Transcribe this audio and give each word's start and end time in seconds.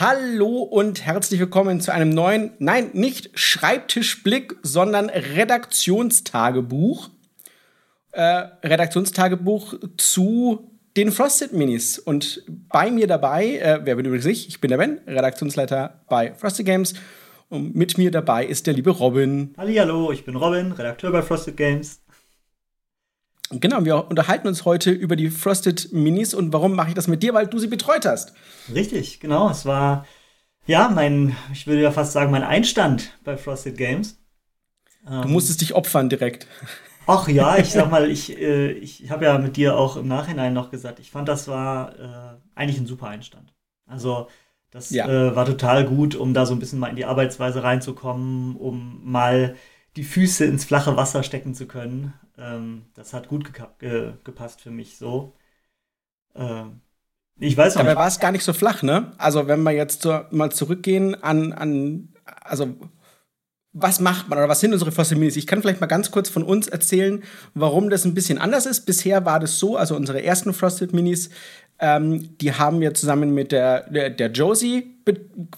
Hallo 0.00 0.58
und 0.58 1.04
herzlich 1.04 1.40
willkommen 1.40 1.80
zu 1.80 1.92
einem 1.92 2.10
neuen, 2.10 2.52
nein, 2.60 2.90
nicht 2.92 3.36
Schreibtischblick, 3.36 4.54
sondern 4.62 5.10
Redaktionstagebuch. 5.10 7.08
Äh, 8.12 8.22
Redaktionstagebuch 8.62 9.74
zu 9.96 10.70
den 10.96 11.10
Frosted 11.10 11.52
Minis. 11.52 11.98
Und 11.98 12.44
bei 12.68 12.92
mir 12.92 13.08
dabei, 13.08 13.56
äh, 13.56 13.80
wer 13.82 13.96
bin 13.96 14.06
übrigens 14.06 14.26
ich? 14.26 14.46
Ich 14.46 14.60
bin 14.60 14.70
der 14.70 14.78
Ben, 14.78 15.00
Redaktionsleiter 15.04 16.00
bei 16.08 16.32
Frosted 16.32 16.64
Games. 16.64 16.94
Und 17.48 17.74
mit 17.74 17.98
mir 17.98 18.12
dabei 18.12 18.46
ist 18.46 18.68
der 18.68 18.74
liebe 18.74 18.90
Robin. 18.90 19.52
Hallo, 19.58 20.12
ich 20.12 20.24
bin 20.24 20.36
Robin, 20.36 20.70
Redakteur 20.70 21.10
bei 21.10 21.22
Frosted 21.22 21.56
Games. 21.56 22.02
Genau, 23.50 23.84
wir 23.84 24.08
unterhalten 24.08 24.46
uns 24.46 24.64
heute 24.64 24.90
über 24.90 25.16
die 25.16 25.30
Frosted 25.30 25.92
Minis 25.92 26.34
und 26.34 26.52
warum 26.52 26.74
mache 26.74 26.88
ich 26.88 26.94
das 26.94 27.08
mit 27.08 27.22
dir? 27.22 27.32
Weil 27.32 27.46
du 27.46 27.58
sie 27.58 27.66
betreut 27.66 28.04
hast. 28.04 28.34
Richtig, 28.74 29.20
genau. 29.20 29.50
Es 29.50 29.64
war, 29.64 30.06
ja, 30.66 30.88
mein, 30.88 31.34
ich 31.52 31.66
würde 31.66 31.82
ja 31.82 31.90
fast 31.90 32.12
sagen, 32.12 32.30
mein 32.30 32.42
Einstand 32.42 33.12
bei 33.24 33.36
Frosted 33.36 33.76
Games. 33.76 34.18
Du 35.06 35.12
ähm, 35.12 35.32
musstest 35.32 35.62
dich 35.62 35.74
opfern 35.74 36.10
direkt. 36.10 36.46
Ach 37.06 37.26
ja, 37.26 37.56
ich 37.56 37.70
sag 37.70 37.90
mal, 37.90 38.10
ich, 38.10 38.38
äh, 38.38 38.72
ich 38.72 39.10
habe 39.10 39.24
ja 39.24 39.38
mit 39.38 39.56
dir 39.56 39.78
auch 39.78 39.96
im 39.96 40.08
Nachhinein 40.08 40.52
noch 40.52 40.70
gesagt, 40.70 40.98
ich 40.98 41.10
fand, 41.10 41.26
das 41.26 41.48
war 41.48 41.98
äh, 41.98 42.36
eigentlich 42.54 42.78
ein 42.78 42.86
super 42.86 43.08
Einstand. 43.08 43.54
Also, 43.86 44.28
das 44.70 44.90
ja. 44.90 45.08
äh, 45.08 45.34
war 45.34 45.46
total 45.46 45.86
gut, 45.86 46.14
um 46.14 46.34
da 46.34 46.44
so 46.44 46.54
ein 46.54 46.58
bisschen 46.58 46.78
mal 46.78 46.88
in 46.88 46.96
die 46.96 47.06
Arbeitsweise 47.06 47.62
reinzukommen, 47.62 48.56
um 48.56 49.00
mal 49.10 49.56
die 49.98 50.04
Füße 50.04 50.44
ins 50.44 50.64
flache 50.64 50.96
Wasser 50.96 51.24
stecken 51.24 51.54
zu 51.56 51.66
können. 51.66 52.14
Ähm, 52.38 52.84
das 52.94 53.12
hat 53.12 53.26
gut 53.26 53.50
ge 53.80 54.12
gepasst 54.22 54.60
für 54.60 54.70
mich 54.70 54.96
so. 54.96 55.34
Ähm, 56.36 56.80
ich 57.40 57.56
weiß 57.56 57.74
noch 57.74 57.82
Dabei 57.82 57.96
war 57.96 58.06
es 58.06 58.20
gar 58.20 58.30
nicht 58.30 58.44
so 58.44 58.52
flach, 58.52 58.84
ne? 58.84 59.12
Also 59.18 59.48
wenn 59.48 59.64
wir 59.64 59.72
jetzt 59.72 60.02
so, 60.02 60.20
mal 60.30 60.52
zurückgehen 60.52 61.20
an, 61.20 61.52
an, 61.52 62.14
also 62.24 62.76
was 63.72 63.98
macht 63.98 64.28
man 64.28 64.38
oder 64.38 64.48
was 64.48 64.60
sind 64.60 64.72
unsere 64.72 64.92
Fossil 64.92 65.18
Minis? 65.18 65.36
Ich 65.36 65.48
kann 65.48 65.62
vielleicht 65.62 65.80
mal 65.80 65.88
ganz 65.88 66.12
kurz 66.12 66.28
von 66.28 66.44
uns 66.44 66.68
erzählen, 66.68 67.24
warum 67.54 67.90
das 67.90 68.04
ein 68.04 68.14
bisschen 68.14 68.38
anders 68.38 68.66
ist. 68.66 68.86
Bisher 68.86 69.24
war 69.24 69.40
das 69.40 69.58
so, 69.58 69.76
also 69.76 69.96
unsere 69.96 70.22
ersten 70.22 70.54
Frosted 70.54 70.92
Minis, 70.92 71.30
ähm, 71.80 72.36
die 72.38 72.52
haben 72.52 72.80
wir 72.80 72.94
zusammen 72.94 73.34
mit 73.34 73.52
der, 73.52 73.88
der, 73.90 74.10
der 74.10 74.30
Josie 74.30 74.96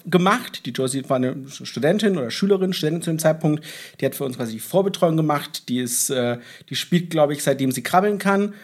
gemacht. 0.06 0.66
Die 0.66 0.70
Josie 0.70 1.08
war 1.08 1.16
eine 1.16 1.36
Studentin 1.48 2.18
oder 2.18 2.30
Schülerin, 2.30 2.72
Studentin 2.72 3.02
zu 3.02 3.10
dem 3.10 3.18
Zeitpunkt. 3.18 3.64
Die 4.00 4.06
hat 4.06 4.14
für 4.14 4.24
uns 4.24 4.36
quasi 4.36 4.52
die 4.52 4.60
Vorbetreuung 4.60 5.16
gemacht. 5.16 5.68
Die 5.68 5.78
ist, 5.78 6.10
äh, 6.10 6.38
die 6.68 6.76
spielt, 6.76 7.10
glaube 7.10 7.32
ich, 7.32 7.42
seitdem 7.42 7.72
sie 7.72 7.82
krabbeln 7.82 8.18
kann 8.18 8.54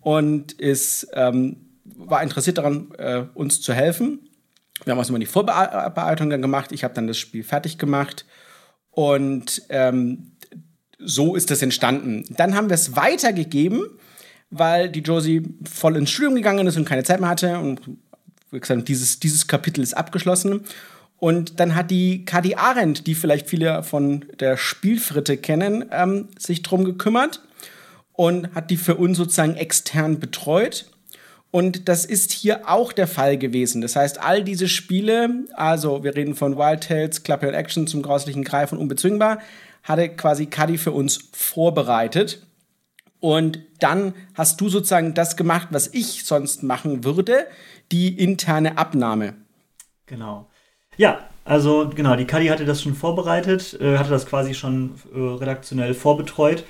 und 0.00 0.52
ist, 0.52 1.08
ähm, 1.12 1.56
war 1.84 2.22
interessiert 2.22 2.58
daran, 2.58 2.92
äh, 2.98 3.24
uns 3.34 3.60
zu 3.60 3.74
helfen. 3.74 4.20
Wir 4.84 4.92
haben 4.92 5.00
auch 5.00 5.08
immer 5.08 5.18
die 5.18 5.26
Vorbearbeitung 5.26 6.30
dann 6.30 6.42
gemacht. 6.42 6.72
Ich 6.72 6.82
habe 6.82 6.94
dann 6.94 7.06
das 7.06 7.18
Spiel 7.18 7.44
fertig 7.44 7.78
gemacht. 7.78 8.24
Und 8.90 9.62
ähm, 9.68 10.32
so 10.98 11.36
ist 11.36 11.50
das 11.50 11.62
entstanden. 11.62 12.24
Dann 12.30 12.54
haben 12.54 12.68
wir 12.68 12.74
es 12.74 12.96
weitergegeben 12.96 13.84
weil 14.52 14.88
die 14.90 15.00
Josie 15.00 15.42
voll 15.68 15.96
ins 15.96 16.10
Studium 16.10 16.36
gegangen 16.36 16.66
ist 16.66 16.76
und 16.76 16.84
keine 16.84 17.02
Zeit 17.02 17.20
mehr 17.20 17.30
hatte. 17.30 17.58
Und 17.58 17.80
wie 18.50 18.60
gesagt, 18.60 18.86
dieses, 18.86 19.18
dieses 19.18 19.46
Kapitel 19.48 19.82
ist 19.82 19.94
abgeschlossen. 19.94 20.60
Und 21.18 21.58
dann 21.58 21.74
hat 21.74 21.90
die 21.90 22.24
Kadi 22.24 22.56
Arendt, 22.56 23.06
die 23.06 23.14
vielleicht 23.14 23.48
viele 23.48 23.82
von 23.82 24.24
der 24.40 24.56
Spielfritte 24.56 25.36
kennen, 25.36 25.84
ähm, 25.90 26.28
sich 26.38 26.62
drum 26.62 26.84
gekümmert 26.84 27.40
und 28.12 28.54
hat 28.54 28.70
die 28.70 28.76
für 28.76 28.96
uns 28.96 29.16
sozusagen 29.16 29.54
extern 29.54 30.20
betreut. 30.20 30.86
Und 31.50 31.88
das 31.88 32.04
ist 32.04 32.32
hier 32.32 32.68
auch 32.68 32.92
der 32.92 33.06
Fall 33.06 33.38
gewesen. 33.38 33.82
Das 33.82 33.94
heißt, 33.94 34.20
all 34.20 34.42
diese 34.42 34.68
Spiele, 34.68 35.44
also 35.54 36.02
wir 36.02 36.14
reden 36.16 36.34
von 36.34 36.56
Wild 36.56 36.82
Tales, 36.82 37.22
Clapper 37.22 37.54
Action 37.54 37.86
zum 37.86 38.02
grauslichen 38.02 38.42
Greif 38.42 38.72
und 38.72 38.78
Unbezwingbar, 38.78 39.38
hatte 39.82 40.08
quasi 40.08 40.46
Kadi 40.46 40.76
für 40.76 40.92
uns 40.92 41.28
vorbereitet. 41.32 42.42
Und 43.22 43.60
dann 43.78 44.14
hast 44.34 44.60
du 44.60 44.68
sozusagen 44.68 45.14
das 45.14 45.36
gemacht, 45.36 45.68
was 45.70 45.86
ich 45.94 46.24
sonst 46.24 46.64
machen 46.64 47.04
würde, 47.04 47.46
die 47.92 48.18
interne 48.18 48.78
Abnahme. 48.78 49.34
Genau. 50.06 50.50
Ja, 50.96 51.20
also 51.44 51.88
genau, 51.88 52.16
die 52.16 52.24
Kadi 52.24 52.48
hatte 52.48 52.64
das 52.64 52.82
schon 52.82 52.96
vorbereitet, 52.96 53.78
äh, 53.80 53.96
hatte 53.96 54.10
das 54.10 54.26
quasi 54.26 54.54
schon 54.54 54.94
äh, 55.14 55.20
redaktionell 55.20 55.94
vorbetreut, 55.94 56.64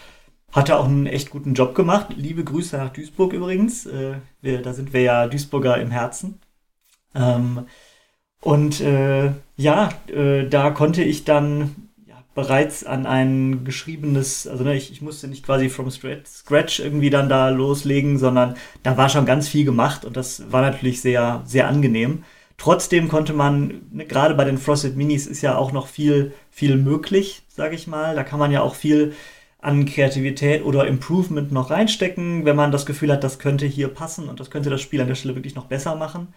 hatte 0.53 0.77
auch 0.77 0.85
einen 0.85 1.07
echt 1.07 1.31
guten 1.31 1.55
Job 1.55 1.75
gemacht. 1.75 2.09
Liebe 2.19 2.45
Grüße 2.45 2.77
nach 2.77 2.93
Duisburg 2.93 3.33
übrigens. 3.33 3.87
Äh, 3.87 4.17
wir, 4.43 4.61
da 4.61 4.75
sind 4.75 4.93
wir 4.93 5.01
ja 5.01 5.29
Duisburger 5.29 5.81
im 5.81 5.91
Herzen. 5.91 6.39
Ähm, 7.15 7.67
und 8.43 8.83
ja, 9.57 9.91
da 10.51 10.71
konnte 10.71 11.05
ich 11.05 11.23
dann 11.23 11.92
bereits 12.35 12.85
an 12.85 13.07
ein 13.07 13.65
geschriebenes, 13.65 14.47
also 14.47 14.65
ne, 14.65 14.75
ich, 14.75 14.91
ich 14.91 15.03
musste 15.03 15.29
nicht 15.29 15.45
quasi 15.45 15.69
from 15.69 15.91
scratch 15.91 16.81
irgendwie 16.81 17.11
dann 17.11 17.29
da 17.29 17.51
loslegen, 17.51 18.19
sondern 18.19 18.55
da 18.83 18.97
war 18.97 19.09
schon 19.09 19.27
ganz 19.27 19.49
viel 19.49 19.65
gemacht 19.65 20.05
und 20.05 20.17
das 20.17 20.51
war 20.51 20.63
natürlich 20.63 21.01
sehr, 21.01 21.43
sehr 21.45 21.69
angenehm. 21.69 22.25
Trotzdem 22.57 23.09
konnte 23.09 23.33
man, 23.33 23.83
ne, 23.91 24.07
gerade 24.07 24.35
bei 24.35 24.45
den 24.45 24.59
Frosted 24.59 24.97
Minis 24.97 25.27
ist 25.27 25.43
ja 25.43 25.57
auch 25.57 25.73
noch 25.73 25.89
viel, 25.89 26.33
viel 26.51 26.77
möglich, 26.77 27.43
sage 27.49 27.75
ich 27.75 27.87
mal. 27.87 28.15
Da 28.15 28.25
kann 28.25 28.39
man 28.39 28.53
ja 28.53 28.63
auch 28.63 28.75
viel 28.77 29.15
an 29.59 29.87
Kreativität 29.87 30.65
oder 30.65 30.87
Improvement 30.87 31.53
noch 31.53 31.71
reinstecken, 31.71 32.45
wenn 32.45 32.57
man 32.57 32.73
das 32.73 32.87
Gefühl 32.87 33.13
hat, 33.13 33.25
das 33.25 33.39
könnte 33.39 33.67
hier 33.67 33.89
passen 33.89 34.29
und 34.29 34.41
das 34.41 34.51
könnte 34.51 34.71
das 34.71 34.81
Spiel 34.81 35.01
an 35.01 35.09
der 35.09 35.15
Stelle 35.15 35.35
wirklich 35.37 35.55
noch 35.55 35.67
besser 35.67 35.95
machen. 35.97 36.35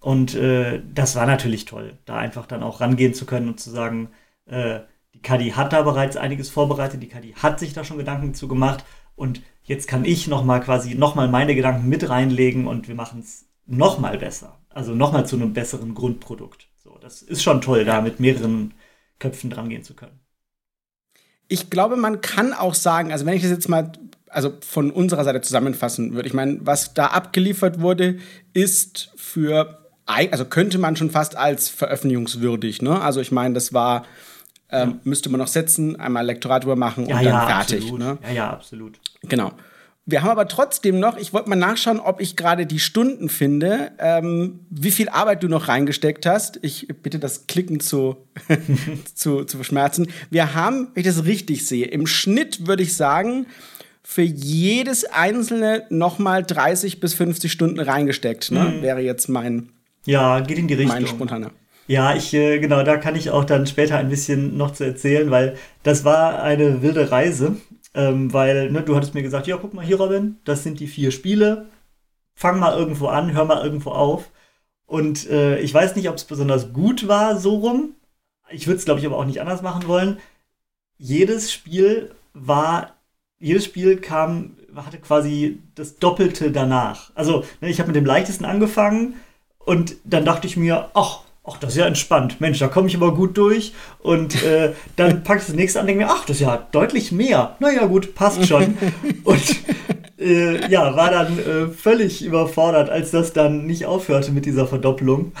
Und 0.00 0.34
äh, 0.34 0.82
das 0.94 1.16
war 1.16 1.26
natürlich 1.26 1.64
toll, 1.64 1.98
da 2.06 2.16
einfach 2.18 2.46
dann 2.46 2.62
auch 2.62 2.80
rangehen 2.80 3.14
zu 3.14 3.24
können 3.26 3.48
und 3.48 3.60
zu 3.60 3.70
sagen, 3.70 4.10
äh, 4.46 4.80
die 5.14 5.22
Kadi 5.22 5.50
hat 5.50 5.72
da 5.72 5.82
bereits 5.82 6.16
einiges 6.16 6.48
vorbereitet, 6.48 7.02
die 7.02 7.08
Kadi 7.08 7.34
hat 7.34 7.60
sich 7.60 7.72
da 7.72 7.84
schon 7.84 7.98
Gedanken 7.98 8.34
zu 8.34 8.48
gemacht 8.48 8.84
und 9.14 9.42
jetzt 9.64 9.88
kann 9.88 10.04
ich 10.04 10.26
nochmal 10.26 10.60
quasi 10.60 10.94
nochmal 10.94 11.28
meine 11.28 11.54
Gedanken 11.54 11.88
mit 11.88 12.08
reinlegen 12.08 12.66
und 12.66 12.88
wir 12.88 12.94
machen 12.94 13.20
es 13.20 13.46
nochmal 13.66 14.18
besser. 14.18 14.58
Also 14.70 14.94
nochmal 14.94 15.26
zu 15.26 15.36
einem 15.36 15.52
besseren 15.52 15.94
Grundprodukt. 15.94 16.68
So, 16.82 16.98
das 17.00 17.22
ist 17.22 17.42
schon 17.42 17.60
toll, 17.60 17.84
da 17.84 18.00
mit 18.00 18.20
mehreren 18.20 18.74
Köpfen 19.18 19.50
dran 19.50 19.68
gehen 19.68 19.84
zu 19.84 19.94
können. 19.94 20.18
Ich 21.48 21.68
glaube, 21.68 21.96
man 21.96 22.22
kann 22.22 22.54
auch 22.54 22.74
sagen, 22.74 23.12
also 23.12 23.26
wenn 23.26 23.34
ich 23.34 23.42
das 23.42 23.50
jetzt 23.50 23.68
mal 23.68 23.92
also 24.28 24.54
von 24.66 24.90
unserer 24.90 25.24
Seite 25.24 25.42
zusammenfassen 25.42 26.14
würde, 26.14 26.26
ich 26.26 26.34
meine, 26.34 26.60
was 26.62 26.94
da 26.94 27.08
abgeliefert 27.08 27.80
wurde, 27.80 28.18
ist 28.54 29.12
für 29.16 29.78
also 30.06 30.44
könnte 30.44 30.78
man 30.78 30.96
schon 30.96 31.10
fast 31.10 31.36
als 31.36 31.68
veröffentlichungswürdig, 31.68 32.82
ne? 32.82 33.00
Also 33.00 33.20
ich 33.20 33.30
meine, 33.30 33.54
das 33.54 33.72
war 33.72 34.04
ähm, 34.72 34.90
ja. 34.90 34.98
müsste 35.04 35.28
man 35.30 35.38
noch 35.38 35.46
setzen, 35.46 35.98
einmal 35.98 36.26
Lektorat 36.26 36.64
drüber 36.64 36.76
machen 36.76 37.06
ja, 37.06 37.18
und 37.18 37.24
dann 37.24 37.32
ja, 37.32 37.46
fertig. 37.46 37.92
Ne? 37.92 38.18
Ja, 38.22 38.30
ja, 38.30 38.50
absolut. 38.50 38.98
Genau. 39.22 39.52
Wir 40.04 40.22
haben 40.22 40.30
aber 40.30 40.48
trotzdem 40.48 40.98
noch, 40.98 41.16
ich 41.16 41.32
wollte 41.32 41.48
mal 41.48 41.54
nachschauen, 41.54 42.00
ob 42.00 42.20
ich 42.20 42.34
gerade 42.34 42.66
die 42.66 42.80
Stunden 42.80 43.28
finde, 43.28 43.92
ähm, 43.98 44.66
wie 44.68 44.90
viel 44.90 45.08
Arbeit 45.08 45.44
du 45.44 45.48
noch 45.48 45.68
reingesteckt 45.68 46.26
hast. 46.26 46.58
Ich 46.62 46.88
bitte 46.88 47.20
das 47.20 47.46
Klicken 47.46 47.78
zu, 47.78 48.16
zu, 49.14 49.44
zu 49.44 49.56
verschmerzen. 49.56 50.08
Wir 50.28 50.54
haben, 50.54 50.88
wenn 50.94 51.02
ich 51.02 51.06
das 51.06 51.24
richtig 51.24 51.66
sehe, 51.66 51.86
im 51.86 52.08
Schnitt 52.08 52.66
würde 52.66 52.82
ich 52.82 52.96
sagen, 52.96 53.46
für 54.02 54.22
jedes 54.22 55.04
einzelne 55.04 55.86
nochmal 55.88 56.42
30 56.42 56.98
bis 56.98 57.14
50 57.14 57.52
Stunden 57.52 57.78
reingesteckt. 57.78 58.50
Ne? 58.50 58.64
Mhm. 58.64 58.82
Wäre 58.82 59.00
jetzt 59.00 59.28
mein. 59.28 59.68
Ja, 60.04 60.40
geht 60.40 60.58
in 60.58 60.66
die 60.66 60.74
Richtung. 60.74 60.96
Mein 60.96 61.06
spontaner. 61.06 61.52
Ja, 61.88 62.14
ich, 62.14 62.32
äh, 62.34 62.58
genau, 62.58 62.82
da 62.84 62.96
kann 62.96 63.16
ich 63.16 63.30
auch 63.30 63.44
dann 63.44 63.66
später 63.66 63.98
ein 63.98 64.08
bisschen 64.08 64.56
noch 64.56 64.72
zu 64.72 64.84
erzählen, 64.84 65.30
weil 65.30 65.56
das 65.82 66.04
war 66.04 66.42
eine 66.42 66.82
wilde 66.82 67.10
Reise. 67.10 67.56
Ähm, 67.94 68.32
weil, 68.32 68.70
ne, 68.70 68.82
du 68.82 68.96
hattest 68.96 69.14
mir 69.14 69.22
gesagt, 69.22 69.46
ja, 69.46 69.56
guck 69.58 69.74
mal 69.74 69.84
hier, 69.84 69.98
Robin, 69.98 70.38
das 70.44 70.62
sind 70.62 70.80
die 70.80 70.86
vier 70.86 71.10
Spiele. 71.10 71.66
Fang 72.34 72.58
mal 72.58 72.76
irgendwo 72.78 73.08
an, 73.08 73.32
hör 73.34 73.44
mal 73.44 73.64
irgendwo 73.64 73.90
auf. 73.90 74.30
Und 74.86 75.28
äh, 75.30 75.58
ich 75.60 75.74
weiß 75.74 75.96
nicht, 75.96 76.08
ob 76.08 76.16
es 76.16 76.24
besonders 76.24 76.72
gut 76.72 77.08
war, 77.08 77.38
so 77.38 77.56
rum. 77.56 77.96
Ich 78.50 78.66
würde 78.66 78.78
es, 78.78 78.84
glaube 78.84 79.00
ich, 79.00 79.06
aber 79.06 79.18
auch 79.18 79.24
nicht 79.26 79.40
anders 79.40 79.62
machen 79.62 79.88
wollen. 79.88 80.18
Jedes 80.98 81.52
Spiel 81.52 82.14
war, 82.34 82.94
jedes 83.38 83.64
Spiel 83.64 83.98
kam, 83.98 84.56
hatte 84.76 84.98
quasi 84.98 85.60
das 85.74 85.96
Doppelte 85.96 86.50
danach. 86.52 87.10
Also, 87.14 87.44
ne, 87.60 87.68
ich 87.70 87.78
habe 87.80 87.88
mit 87.88 87.96
dem 87.96 88.06
leichtesten 88.06 88.44
angefangen 88.46 89.14
und 89.58 89.96
dann 90.04 90.24
dachte 90.24 90.46
ich 90.46 90.56
mir, 90.56 90.90
ach, 90.94 91.20
ach, 91.44 91.58
das 91.58 91.70
ist 91.70 91.76
ja 91.76 91.86
entspannt. 91.86 92.40
Mensch, 92.40 92.58
da 92.58 92.68
komme 92.68 92.88
ich 92.88 92.96
aber 92.96 93.14
gut 93.14 93.36
durch. 93.36 93.72
Und 94.00 94.42
äh, 94.44 94.72
dann 94.96 95.22
packe 95.24 95.40
ich 95.40 95.46
das 95.46 95.54
nächste 95.54 95.80
an 95.80 95.84
und 95.84 95.88
denke 95.88 96.04
mir, 96.04 96.10
ach, 96.10 96.24
das 96.24 96.36
ist 96.36 96.42
ja 96.42 96.68
deutlich 96.72 97.12
mehr. 97.12 97.56
Naja, 97.60 97.86
gut, 97.86 98.14
passt 98.14 98.46
schon. 98.46 98.76
und 99.24 99.56
äh, 100.18 100.70
ja, 100.70 100.96
war 100.96 101.10
dann 101.10 101.38
äh, 101.38 101.68
völlig 101.68 102.24
überfordert, 102.24 102.90
als 102.90 103.10
das 103.10 103.32
dann 103.32 103.66
nicht 103.66 103.86
aufhörte 103.86 104.32
mit 104.32 104.46
dieser 104.46 104.66
Verdoppelung. 104.66 105.32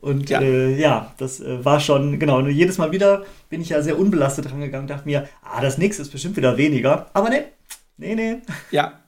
Und 0.00 0.30
ja, 0.30 0.40
äh, 0.40 0.78
ja 0.78 1.12
das 1.18 1.40
äh, 1.40 1.62
war 1.64 1.78
schon, 1.78 2.18
genau, 2.18 2.38
und 2.38 2.48
jedes 2.48 2.78
Mal 2.78 2.90
wieder 2.90 3.24
bin 3.50 3.60
ich 3.60 3.68
ja 3.68 3.82
sehr 3.82 3.98
unbelastet 3.98 4.50
rangegangen, 4.50 4.88
dachte 4.88 5.06
mir, 5.06 5.28
ah, 5.42 5.60
das 5.60 5.76
nächste 5.76 6.02
ist 6.02 6.10
bestimmt 6.10 6.36
wieder 6.36 6.56
weniger. 6.56 7.10
Aber 7.12 7.28
nee, 7.28 7.42
nee, 7.98 8.14
nee. 8.14 8.36
Ja, 8.70 8.99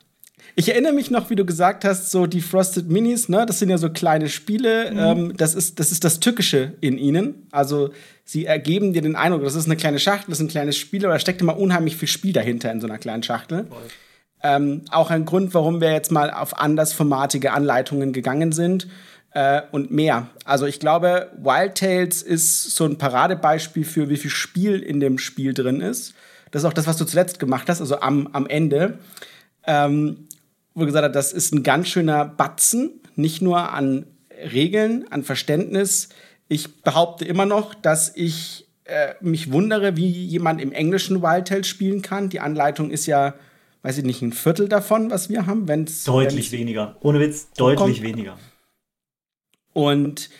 ich 0.54 0.68
erinnere 0.68 0.92
mich 0.92 1.10
noch, 1.10 1.30
wie 1.30 1.36
du 1.36 1.44
gesagt 1.44 1.84
hast, 1.84 2.10
so 2.10 2.26
die 2.26 2.40
Frosted 2.40 2.88
Minis, 2.88 3.28
ne, 3.28 3.46
das 3.46 3.58
sind 3.58 3.70
ja 3.70 3.78
so 3.78 3.90
kleine 3.90 4.28
Spiele. 4.28 4.90
Mhm. 4.90 4.98
Ähm, 4.98 5.36
das, 5.36 5.54
ist, 5.54 5.80
das 5.80 5.92
ist 5.92 6.04
das 6.04 6.20
Tückische 6.20 6.74
in 6.80 6.98
ihnen. 6.98 7.46
Also 7.50 7.90
sie 8.24 8.44
ergeben 8.44 8.92
dir 8.92 9.02
den 9.02 9.16
Eindruck, 9.16 9.44
das 9.44 9.54
ist 9.54 9.66
eine 9.66 9.76
kleine 9.76 9.98
Schachtel, 9.98 10.30
das 10.30 10.38
ist 10.38 10.44
ein 10.44 10.48
kleines 10.48 10.76
Spiel, 10.76 11.04
aber 11.04 11.14
da 11.14 11.20
steckt 11.20 11.40
immer 11.40 11.58
unheimlich 11.58 11.96
viel 11.96 12.08
Spiel 12.08 12.32
dahinter 12.32 12.70
in 12.70 12.80
so 12.80 12.86
einer 12.86 12.98
kleinen 12.98 13.22
Schachtel. 13.22 13.66
Ähm, 14.42 14.82
auch 14.90 15.10
ein 15.10 15.24
Grund, 15.24 15.54
warum 15.54 15.80
wir 15.80 15.92
jetzt 15.92 16.10
mal 16.10 16.30
auf 16.30 16.58
andersformatige 16.58 17.52
Anleitungen 17.52 18.12
gegangen 18.12 18.52
sind 18.52 18.88
äh, 19.34 19.62
und 19.70 19.90
mehr. 19.90 20.28
Also 20.44 20.66
ich 20.66 20.80
glaube, 20.80 21.30
Wild 21.38 21.76
Tales 21.76 22.22
ist 22.22 22.74
so 22.76 22.84
ein 22.84 22.98
Paradebeispiel 22.98 23.84
für, 23.84 24.08
wie 24.08 24.16
viel 24.16 24.30
Spiel 24.30 24.80
in 24.80 25.00
dem 25.00 25.18
Spiel 25.18 25.54
drin 25.54 25.80
ist. 25.80 26.14
Das 26.50 26.62
ist 26.62 26.68
auch 26.68 26.74
das, 26.74 26.86
was 26.86 26.98
du 26.98 27.04
zuletzt 27.04 27.38
gemacht 27.38 27.68
hast, 27.68 27.80
also 27.80 28.00
am, 28.00 28.28
am 28.32 28.46
Ende. 28.46 28.98
Ähm, 29.66 30.28
wo 30.74 30.84
gesagt 30.84 31.04
hast, 31.04 31.14
das 31.14 31.32
ist 31.32 31.52
ein 31.52 31.62
ganz 31.62 31.88
schöner 31.88 32.24
Batzen, 32.24 33.00
nicht 33.16 33.42
nur 33.42 33.72
an 33.72 34.06
Regeln, 34.52 35.06
an 35.10 35.22
Verständnis. 35.22 36.08
Ich 36.48 36.82
behaupte 36.82 37.24
immer 37.24 37.46
noch, 37.46 37.74
dass 37.74 38.14
ich 38.14 38.66
äh, 38.84 39.14
mich 39.20 39.52
wundere, 39.52 39.96
wie 39.96 40.08
jemand 40.08 40.60
im 40.60 40.72
englischen 40.72 41.22
Wild 41.22 41.48
Tales 41.48 41.68
spielen 41.68 42.02
kann. 42.02 42.28
Die 42.28 42.40
Anleitung 42.40 42.90
ist 42.90 43.06
ja, 43.06 43.34
weiß 43.82 43.98
ich 43.98 44.04
nicht, 44.04 44.22
ein 44.22 44.32
Viertel 44.32 44.68
davon, 44.68 45.10
was 45.10 45.28
wir 45.28 45.46
haben. 45.46 45.68
Wenn's, 45.68 46.04
deutlich 46.04 46.50
wenn's 46.50 46.52
weniger. 46.52 46.96
Ohne 47.00 47.20
Witz, 47.20 47.50
deutlich 47.56 47.98
kommt. 47.98 48.02
weniger. 48.02 48.38
Und 49.72 50.30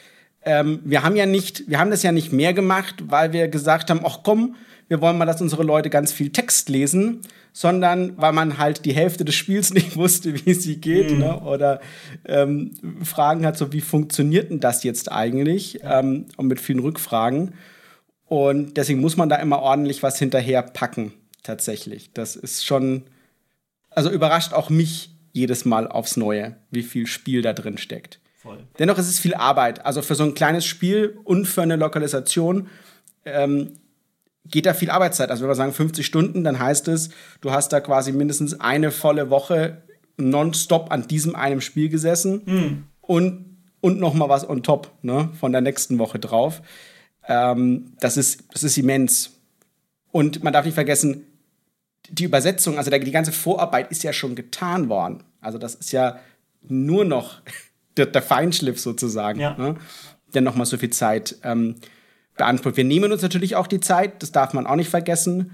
ähm, 0.44 0.81
wir 0.84 1.02
haben 1.02 1.17
ja 1.17 1.26
nicht, 1.26 1.69
wir 1.69 1.79
haben 1.79 1.90
das 1.90 2.02
ja 2.02 2.12
nicht 2.12 2.32
mehr 2.32 2.52
gemacht, 2.52 2.96
weil 3.06 3.32
wir 3.32 3.49
gesagt 3.49 3.90
haben, 3.90 4.00
ach 4.05 4.20
komm, 4.23 4.56
wir 4.93 5.00
wollen 5.00 5.17
mal, 5.17 5.25
dass 5.25 5.41
unsere 5.41 5.62
Leute 5.62 5.89
ganz 5.89 6.12
viel 6.12 6.33
Text 6.33 6.69
lesen, 6.69 7.23
sondern 7.55 8.12
weil 8.19 8.35
man 8.35 8.59
halt 8.59 8.85
die 8.85 8.93
Hälfte 8.93 9.25
des 9.25 9.35
Spiels 9.35 9.73
nicht 9.75 9.97
wusste, 9.97 10.44
wie 10.44 10.53
sie 10.53 10.83
geht, 10.83 11.12
mhm. 11.12 11.19
ne? 11.21 11.41
oder 11.41 11.81
ähm, 12.27 12.73
Fragen 13.03 13.47
hat, 13.47 13.56
so 13.56 13.73
wie 13.73 13.81
funktioniert 13.81 14.50
denn 14.50 14.61
das 14.61 14.85
jetzt 14.85 15.11
eigentlich, 15.11 15.81
ähm, 15.83 16.27
und 16.37 16.47
mit 16.47 16.61
vielen 16.61 16.81
Rückfragen. 16.81 17.55
Und 18.27 18.77
deswegen 18.77 19.00
muss 19.00 19.17
man 19.17 19.31
da 19.31 19.37
immer 19.37 19.61
ordentlich 19.61 20.03
was 20.03 20.19
hinterher 20.19 20.61
packen, 20.61 21.15
tatsächlich. 21.43 22.12
Das 22.12 22.37
ist 22.37 22.67
schon, 22.67 23.05
also 23.89 24.11
überrascht 24.11 24.53
auch 24.53 24.69
mich 24.69 25.15
jedes 25.33 25.65
Mal 25.65 25.89
aufs 25.89 26.19
Neue, 26.19 26.56
wie 26.71 26.83
viel 26.83 27.06
Spiel 27.06 27.41
da 27.41 27.55
drin 27.55 27.79
steckt. 27.79 28.21
Voll. 28.37 28.59
Dennoch 28.79 28.99
ist 28.99 29.09
es 29.09 29.19
viel 29.19 29.35
Arbeit. 29.35 29.87
Also 29.87 30.03
für 30.03 30.17
so 30.17 30.25
ein 30.25 30.35
kleines 30.35 30.67
Spiel 30.67 31.19
und 31.25 31.47
für 31.47 31.62
eine 31.62 31.77
Lokalisation 31.77 32.69
ähm, 33.25 33.79
geht 34.44 34.67
da 34.67 34.75
viel 34.75 34.91
Arbeitszeit. 34.91 35.31
Also 35.31 35.43
wenn 35.43 35.50
wir 35.50 35.55
sagen 35.55 35.73
50 35.73 36.05
Stunden, 36.05 36.44
dann 36.44 36.59
heißt 36.59 36.89
es, 36.89 37.11
du 37.41 37.53
hast 37.53 37.73
da 37.73 37.81
quasi 37.81 38.12
mindestens 38.12 38.59
eine 38.61 38.91
volle 38.91 39.31
Woche 39.31 39.83
nonstop 40.17 40.91
an 40.91 41.06
diesem 41.06 41.35
einem 41.35 41.61
Spiel 41.61 41.89
gesessen 41.89 42.43
mhm. 42.44 42.85
und, 43.00 43.56
und 43.81 43.99
noch 43.99 44.15
mal 44.15 44.29
was 44.29 44.49
on 44.49 44.62
top 44.62 44.91
ne, 45.03 45.31
von 45.39 45.53
der 45.53 45.61
nächsten 45.61 45.99
Woche 45.99 46.19
drauf. 46.19 46.62
Ähm, 47.27 47.94
das, 48.00 48.17
ist, 48.17 48.44
das 48.53 48.62
ist 48.62 48.77
immens. 48.77 49.31
Und 50.11 50.43
man 50.43 50.53
darf 50.53 50.65
nicht 50.65 50.75
vergessen, 50.75 51.25
die 52.09 52.25
Übersetzung, 52.25 52.79
also 52.79 52.91
die 52.91 53.11
ganze 53.11 53.33
Vorarbeit 53.33 53.91
ist 53.91 54.03
ja 54.03 54.12
schon 54.12 54.35
getan 54.35 54.89
worden. 54.89 55.23
Also 55.41 55.59
das 55.59 55.75
ist 55.75 55.93
ja 55.93 56.19
nur 56.62 57.05
noch 57.05 57.41
der, 57.97 58.06
der 58.06 58.23
Feinschliff 58.23 58.81
sozusagen, 58.81 59.41
ja. 59.41 59.56
ne? 59.56 59.77
der 60.35 60.43
nochmal 60.43 60.67
so 60.67 60.77
viel 60.79 60.91
Zeit 60.91 61.37
ähm, 61.43 61.77
beansprucht. 62.37 62.76
Wir 62.76 62.84
nehmen 62.84 63.12
uns 63.12 63.23
natürlich 63.23 63.56
auch 63.56 63.67
die 63.67 63.81
Zeit, 63.81 64.23
das 64.23 64.32
darf 64.32 64.52
man 64.52 64.67
auch 64.67 64.76
nicht 64.76 64.90
vergessen. 64.90 65.52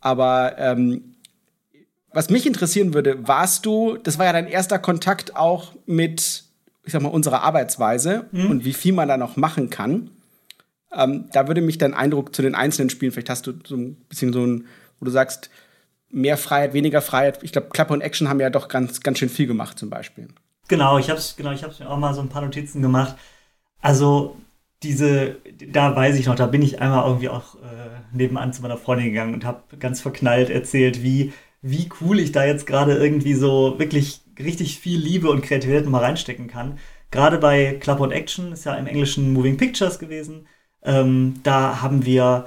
Aber 0.00 0.58
ähm, 0.58 1.14
was 2.12 2.30
mich 2.30 2.46
interessieren 2.46 2.94
würde, 2.94 3.26
warst 3.26 3.64
du, 3.66 3.96
das 3.96 4.18
war 4.18 4.26
ja 4.26 4.32
dein 4.32 4.48
erster 4.48 4.78
Kontakt 4.78 5.36
auch 5.36 5.72
mit, 5.86 6.44
ich 6.84 6.92
sag 6.92 7.02
mal, 7.02 7.08
unserer 7.08 7.42
Arbeitsweise 7.42 8.26
mhm. 8.32 8.50
und 8.50 8.64
wie 8.64 8.74
viel 8.74 8.92
man 8.92 9.08
da 9.08 9.16
noch 9.16 9.36
machen 9.36 9.70
kann. 9.70 10.10
Ähm, 10.94 11.26
da 11.32 11.48
würde 11.48 11.62
mich 11.62 11.78
dein 11.78 11.94
Eindruck 11.94 12.34
zu 12.34 12.42
den 12.42 12.54
einzelnen 12.54 12.90
Spielen, 12.90 13.12
vielleicht 13.12 13.30
hast 13.30 13.46
du 13.46 13.54
so 13.66 13.76
ein 13.76 13.94
bisschen 14.08 14.32
so 14.32 14.44
ein, 14.44 14.66
wo 14.98 15.06
du 15.06 15.10
sagst, 15.10 15.48
mehr 16.10 16.36
Freiheit, 16.36 16.74
weniger 16.74 17.00
Freiheit. 17.00 17.42
Ich 17.42 17.52
glaube, 17.52 17.68
Klappe 17.70 17.94
und 17.94 18.02
Action 18.02 18.28
haben 18.28 18.40
ja 18.40 18.50
doch 18.50 18.68
ganz, 18.68 19.00
ganz 19.00 19.18
schön 19.18 19.30
viel 19.30 19.46
gemacht 19.46 19.78
zum 19.78 19.88
Beispiel. 19.88 20.28
Genau, 20.68 20.98
ich 20.98 21.08
habe 21.08 21.20
genau, 21.36 21.52
ich 21.52 21.62
mir 21.62 21.88
auch 21.88 21.96
mal 21.96 22.14
so 22.14 22.20
ein 22.20 22.28
paar 22.28 22.42
Notizen 22.42 22.82
gemacht. 22.82 23.16
Also 23.80 24.36
diese, 24.82 25.36
da 25.68 25.94
weiß 25.94 26.18
ich 26.18 26.26
noch, 26.26 26.34
da 26.34 26.46
bin 26.46 26.62
ich 26.62 26.80
einmal 26.80 27.06
irgendwie 27.06 27.28
auch 27.28 27.56
äh, 27.56 28.00
nebenan 28.12 28.52
zu 28.52 28.62
meiner 28.62 28.76
Freundin 28.76 29.08
gegangen 29.08 29.34
und 29.34 29.44
habe 29.44 29.76
ganz 29.78 30.00
verknallt 30.00 30.50
erzählt, 30.50 31.02
wie, 31.02 31.32
wie 31.60 31.88
cool 32.00 32.18
ich 32.20 32.32
da 32.32 32.44
jetzt 32.44 32.66
gerade 32.66 32.96
irgendwie 32.96 33.34
so 33.34 33.78
wirklich 33.78 34.22
richtig 34.38 34.78
viel 34.78 34.98
Liebe 34.98 35.30
und 35.30 35.42
Kreativität 35.42 35.86
mal 35.86 36.02
reinstecken 36.02 36.48
kann. 36.48 36.78
Gerade 37.10 37.38
bei 37.38 37.74
Club 37.80 38.00
und 38.00 38.12
Action, 38.12 38.52
ist 38.52 38.64
ja 38.64 38.74
im 38.74 38.86
Englischen 38.86 39.32
Moving 39.32 39.56
Pictures 39.56 39.98
gewesen. 39.98 40.46
Ähm, 40.82 41.40
da 41.42 41.82
haben 41.82 42.06
wir, 42.06 42.46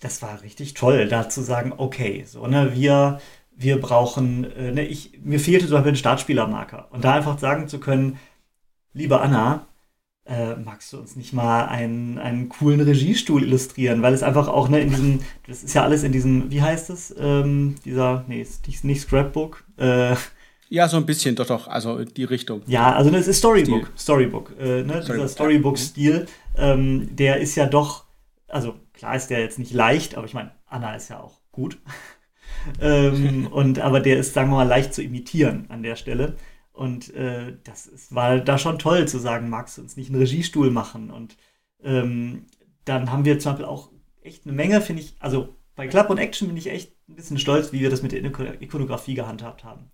das 0.00 0.22
war 0.22 0.42
richtig 0.42 0.74
toll, 0.74 1.08
da 1.08 1.28
zu 1.28 1.42
sagen, 1.42 1.72
okay, 1.76 2.24
so, 2.26 2.46
ne, 2.46 2.74
wir 2.74 3.20
wir 3.56 3.80
brauchen, 3.80 4.44
äh, 4.52 4.72
ne, 4.72 4.84
ich, 4.86 5.18
mir 5.22 5.40
fehlte 5.40 5.66
zum 5.66 5.74
Beispiel 5.76 5.92
ein 5.92 5.96
Startspielermarker. 5.96 6.88
Und 6.90 7.04
da 7.04 7.14
einfach 7.14 7.38
sagen 7.38 7.68
zu 7.68 7.80
können, 7.80 8.18
liebe 8.92 9.20
Anna, 9.20 9.66
äh, 10.26 10.56
magst 10.56 10.92
du 10.92 10.98
uns 10.98 11.16
nicht 11.16 11.32
mal 11.32 11.66
einen, 11.66 12.18
einen 12.18 12.48
coolen 12.48 12.80
Regiestuhl 12.80 13.42
illustrieren? 13.42 14.02
Weil 14.02 14.14
es 14.14 14.22
einfach 14.22 14.48
auch, 14.48 14.68
ne, 14.68 14.80
in 14.80 14.90
diesem, 14.90 15.20
das 15.46 15.62
ist 15.62 15.74
ja 15.74 15.82
alles 15.82 16.02
in 16.02 16.12
diesem, 16.12 16.50
wie 16.50 16.62
heißt 16.62 16.90
es? 16.90 17.14
Ähm, 17.18 17.76
dieser, 17.84 18.24
nee, 18.28 18.42
ist 18.42 18.84
nicht 18.84 19.00
Scrapbook. 19.00 19.64
Äh, 19.76 20.16
ja, 20.68 20.88
so 20.88 20.96
ein 20.96 21.06
bisschen, 21.06 21.36
doch, 21.36 21.46
doch, 21.46 21.68
also 21.68 22.04
die 22.04 22.24
Richtung. 22.24 22.62
Ja, 22.66 22.92
also 22.94 23.10
das 23.10 23.28
ist 23.28 23.38
Storybook, 23.38 23.86
Stil. 23.86 23.98
Storybook, 23.98 24.52
äh, 24.58 24.82
ne, 24.82 24.84
Storybook, 24.84 25.04
dieser 25.06 25.28
Storybook-Stil, 25.28 26.26
ähm, 26.56 27.08
der 27.14 27.38
ist 27.38 27.54
ja 27.54 27.66
doch, 27.66 28.04
also 28.48 28.74
klar 28.92 29.14
ist 29.14 29.28
der 29.28 29.40
jetzt 29.40 29.58
nicht 29.58 29.72
leicht, 29.72 30.16
aber 30.16 30.26
ich 30.26 30.34
meine, 30.34 30.50
Anna 30.66 30.96
ist 30.96 31.08
ja 31.08 31.20
auch 31.20 31.38
gut 31.52 31.78
ähm, 32.80 33.46
und, 33.46 33.78
aber 33.78 34.00
der 34.00 34.18
ist, 34.18 34.34
sagen 34.34 34.50
wir 34.50 34.56
mal, 34.56 34.66
leicht 34.66 34.92
zu 34.92 35.02
imitieren 35.02 35.66
an 35.68 35.82
der 35.82 35.94
Stelle. 35.94 36.34
Und 36.76 37.14
äh, 37.14 37.54
das 37.64 37.86
ist, 37.86 38.14
war 38.14 38.38
da 38.38 38.58
schon 38.58 38.78
toll 38.78 39.08
zu 39.08 39.18
sagen, 39.18 39.48
magst 39.48 39.78
du 39.78 39.82
uns 39.82 39.96
nicht 39.96 40.10
einen 40.10 40.20
Regiestuhl 40.20 40.70
machen? 40.70 41.10
Und 41.10 41.38
ähm, 41.82 42.44
dann 42.84 43.10
haben 43.10 43.24
wir 43.24 43.38
zum 43.38 43.52
Beispiel 43.52 43.64
auch 43.64 43.90
echt 44.20 44.44
eine 44.44 44.54
Menge, 44.54 44.82
finde 44.82 45.02
ich, 45.02 45.16
also 45.18 45.48
bei 45.74 45.88
Club 45.88 46.10
und 46.10 46.18
Action 46.18 46.48
bin 46.48 46.56
ich 46.58 46.70
echt 46.70 46.92
ein 47.08 47.16
bisschen 47.16 47.38
stolz, 47.38 47.72
wie 47.72 47.80
wir 47.80 47.88
das 47.88 48.02
mit 48.02 48.12
der 48.12 48.22
Ikonografie 48.60 49.14
gehandhabt 49.14 49.64
haben. 49.64 49.90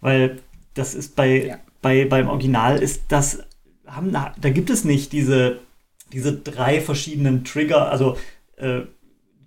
Weil 0.00 0.40
das 0.74 0.94
ist 0.94 1.14
bei, 1.14 1.46
ja. 1.46 1.58
bei 1.80 2.06
beim 2.06 2.28
Original 2.28 2.82
ist 2.82 3.04
das, 3.08 3.44
haben, 3.86 4.12
da 4.12 4.50
gibt 4.50 4.70
es 4.70 4.84
nicht 4.84 5.12
diese, 5.12 5.60
diese 6.12 6.32
drei 6.32 6.80
verschiedenen 6.80 7.44
Trigger, 7.44 7.88
also 7.88 8.16
äh, 8.56 8.80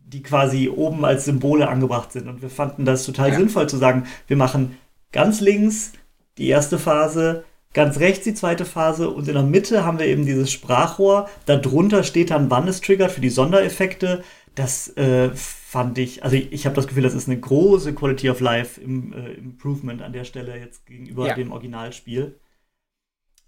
die 0.06 0.24
quasi 0.24 0.70
oben 0.70 1.03
als 1.03 1.25
Symbole 1.25 1.68
angebracht 1.68 2.13
sind. 2.13 2.30
Und 2.30 2.42
wir 2.42 2.50
fanden 2.50 2.86
das 2.86 3.06
total 3.06 3.30
ja. 3.30 3.36
sinnvoll 3.36 3.68
zu 3.68 3.75
sagen, 3.75 4.06
wir 4.27 4.38
machen 4.38 4.77
ganz 5.12 5.42
links 5.42 5.92
die 6.39 6.48
erste 6.48 6.79
Phase, 6.79 7.43
ganz 7.74 8.00
rechts 8.00 8.24
die 8.24 8.34
zweite 8.34 8.65
Phase 8.65 9.10
und 9.10 9.27
in 9.27 9.36
der 9.36 9.43
Mitte 9.43 9.86
haben 9.86 10.00
wir 10.00 10.08
eben 10.08 10.25
dieses 10.25 10.51
Sprachrohr. 10.51 11.29
Darunter 11.46 12.03
steht 12.03 12.31
dann, 12.31 12.50
wann 12.50 12.67
es 12.67 12.81
triggert 12.81 13.12
für 13.12 13.22
die 13.22 13.29
Sondereffekte. 13.29 14.24
Das 14.55 14.96
äh, 14.98 15.29
fand 15.36 16.00
ich, 16.00 16.24
also 16.24 16.36
ich, 16.36 16.51
ich 16.51 16.65
habe 16.65 16.75
das 16.75 16.88
Gefühl, 16.88 17.03
das 17.03 17.13
ist 17.13 17.27
eine 17.27 17.39
große 17.39 17.93
Quality 17.93 18.29
of 18.31 18.39
Life 18.39 18.81
im, 18.81 19.13
äh, 19.13 19.34
Improvement 19.34 20.01
an 20.01 20.13
der 20.13 20.24
Stelle 20.24 20.58
jetzt 20.58 20.88
gegenüber 20.88 21.27
ja. 21.27 21.36
dem 21.36 21.51
Originalspiel. 21.51 22.39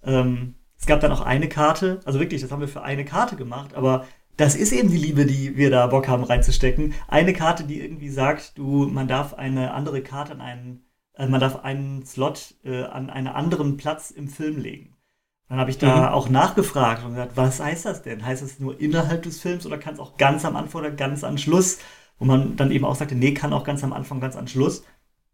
Ähm, 0.03 0.55
es 0.77 0.86
gab 0.86 1.00
dann 1.00 1.12
auch 1.12 1.21
eine 1.21 1.50
Karte, 1.50 2.00
also 2.05 2.19
wirklich, 2.19 2.41
das 2.41 2.51
haben 2.51 2.62
wir 2.62 2.67
für 2.67 2.83
eine 2.83 3.05
Karte 3.05 3.36
gemacht, 3.36 3.74
aber 3.74 4.05
das 4.38 4.55
ist 4.55 4.71
eben 4.71 4.89
die 4.89 4.98
Liebe, 4.98 5.25
die 5.25 5.57
wir 5.57 5.69
da 5.69 5.88
Bock 5.88 6.07
haben 6.07 6.24
reinzustecken. 6.24 6.93
Eine 7.07 7.33
Karte, 7.33 7.63
die 7.63 7.81
irgendwie 7.81 8.10
sagt, 8.10 8.57
du, 8.57 8.88
man 8.88 9.07
darf 9.07 9.33
eine 9.33 9.74
andere 9.74 10.01
Karte 10.01 10.33
an 10.33 10.41
einen, 10.41 10.86
äh, 11.22 11.28
man 11.28 11.40
darf 11.40 11.63
einen 11.63 12.06
Slot 12.06 12.56
äh, 12.63 12.84
an 12.84 13.10
einen 13.10 13.28
anderen 13.28 13.78
Platz 13.78 14.12
im 14.12 14.28
Film 14.28 14.60
legen. 14.60 14.96
Dann 15.48 15.60
habe 15.60 15.70
ich 15.70 15.78
da 15.78 16.10
mhm. 16.10 16.13
auch 16.13 16.30
nachgefragt 16.30 17.04
und 17.04 17.12
gesagt, 17.12 17.34
was 17.36 17.60
heißt 17.60 17.86
das 17.86 18.01
denn? 18.01 18.25
Heißt 18.25 18.42
das 18.42 18.60
nur 18.60 18.80
innerhalb 18.80 19.24
des 19.24 19.40
Films 19.40 19.66
oder 19.66 19.78
kann 19.78 19.94
es 19.94 20.00
auch 20.00 20.18
ganz 20.18 20.46
am 20.46 20.56
Anfang 20.56 20.82
oder 20.82 20.92
ganz 20.92 21.24
am 21.24 21.38
Schluss? 21.38 21.78
Wo 22.18 22.25
man 22.25 22.56
dann 22.56 22.72
eben 22.72 22.86
auch 22.86 22.96
sagte, 22.96 23.16
nee, 23.16 23.34
kann 23.34 23.54
auch 23.54 23.63
ganz 23.63 23.84
am 23.84 23.94
Anfang, 23.94 24.20
ganz 24.20 24.36
am 24.36 24.48
Schluss. 24.48 24.84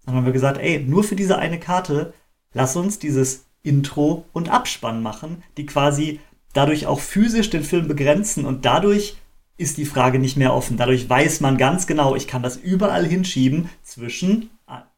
Dann 0.06 0.16
haben 0.16 0.26
wir 0.26 0.34
gesagt, 0.34 0.58
ey, 0.58 0.80
nur 0.80 1.04
für 1.04 1.16
diese 1.16 1.38
eine 1.38 1.60
Karte, 1.60 2.14
lass 2.54 2.76
uns 2.76 3.00
dieses 3.00 3.46
Intro 3.62 4.26
und 4.34 4.50
Abspann 4.50 5.04
machen, 5.04 5.44
die 5.58 5.66
quasi 5.66 6.20
dadurch 6.54 6.88
auch 6.88 7.00
physisch 7.00 7.50
den 7.50 7.64
Film 7.64 7.88
begrenzen 7.88 8.46
und 8.46 8.66
dadurch 8.66 9.18
ist 9.58 9.78
die 9.78 9.86
Frage 9.86 10.20
nicht 10.20 10.38
mehr 10.38 10.54
offen. 10.54 10.78
Dadurch 10.78 11.10
weiß 11.10 11.42
man 11.42 11.58
ganz 11.58 11.88
genau, 11.88 12.16
ich 12.16 12.28
kann 12.28 12.44
das 12.44 12.58
überall 12.58 13.06
hinschieben 13.06 13.70
zwischen 13.84 14.50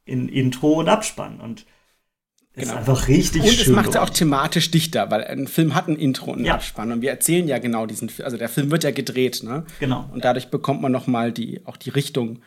in 0.10 0.28
Intro 0.28 0.74
und 0.74 0.90
Abspann 0.90 1.40
und 1.40 1.66
Genau. 2.56 2.74
Ist 2.74 2.78
einfach 2.80 3.08
richtig 3.08 3.44
und 3.44 3.48
schön. 3.48 3.60
Und 3.60 3.70
es 3.70 3.76
macht 3.76 3.90
es 3.90 3.96
auch 3.96 4.10
thematisch 4.10 4.72
dichter, 4.72 5.10
weil 5.12 5.24
ein 5.24 5.48
Film 5.48 5.76
hat 5.76 5.88
ein 5.88 5.96
Intro 5.96 6.32
und 6.32 6.40
einen 6.40 6.46
ja. 6.46 6.56
Abspann 6.56 6.92
und 6.92 7.02
wir 7.02 7.12
erzählen 7.12 7.48
ja 7.48 7.60
genau 7.60 7.86
diesen 7.86 8.10
Film. 8.10 8.26
Also 8.26 8.38
der 8.38 8.50
Film 8.50 8.72
wird 8.72 8.84
ja 8.84 8.92
gedreht, 8.92 9.44
ne? 9.44 9.66
Genau. 9.80 10.10
Und 10.12 10.26
dadurch 10.26 10.50
bekommt 10.50 10.82
man 10.82 10.92
noch 10.92 11.08
mal 11.08 11.32
die 11.32 11.66
auch 11.66 11.78
die 11.78 11.92
Richtung. 11.92 12.40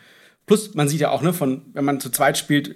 Plus 0.45 0.75
man 0.75 0.87
sieht 0.87 0.99
ja 0.99 1.09
auch 1.09 1.21
ne 1.21 1.33
von 1.33 1.63
wenn 1.73 1.85
man 1.85 1.99
zu 1.99 2.09
zweit 2.11 2.37
spielt, 2.37 2.75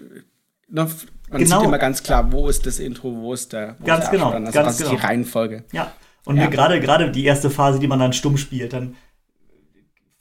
ne, 0.70 0.88
Man 1.30 1.42
genau. 1.44 1.60
sieht 1.60 1.68
immer 1.68 1.78
ganz 1.78 2.02
klar, 2.02 2.32
wo 2.32 2.48
ist 2.48 2.66
das 2.66 2.80
Intro, 2.80 3.14
wo 3.18 3.34
ist 3.34 3.54
der, 3.54 3.76
wo 3.80 3.86
ganz 3.86 4.06
ist 4.06 4.12
der 4.12 4.20
genau, 4.20 4.32
also 4.32 4.52
ganz 4.52 4.68
was 4.68 4.78
genau. 4.78 4.94
ist 4.94 5.02
die 5.02 5.06
Reihenfolge. 5.06 5.64
Ja. 5.74 5.92
Und 6.26 6.38
ja. 6.38 6.48
gerade 6.48 6.80
gerade 6.80 7.12
die 7.12 7.26
erste 7.26 7.50
Phase, 7.50 7.80
die 7.80 7.88
man 7.88 8.00
dann 8.00 8.14
stumm 8.14 8.38
spielt, 8.38 8.74
dann 8.74 8.96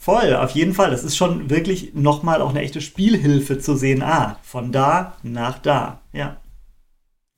voll, 0.07 0.37
auf 0.37 0.53
jeden 0.53 0.73
Fall. 0.73 0.93
Das 0.93 1.03
ist 1.03 1.17
schon 1.17 1.51
wirklich 1.51 1.93
nochmal 1.95 2.41
auch 2.41 2.51
eine 2.51 2.61
echte 2.61 2.81
Spielhilfe 2.81 3.59
zu 3.59 3.75
sehen. 3.75 4.05
Ah, 4.05 4.39
von 4.41 4.71
da 4.71 5.17
nach 5.25 5.59
da. 5.59 6.01
Ja. 6.13 6.37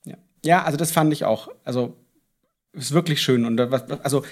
Ja, 0.05 0.17
ja 0.45 0.63
also 0.63 0.77
das 0.77 0.91
fand 0.91 1.11
ich 1.11 1.25
auch. 1.25 1.49
Also 1.63 1.97
ist 2.73 2.91
wirklich 2.91 3.23
schön 3.23 3.45
und 3.45 3.59
also 4.03 4.23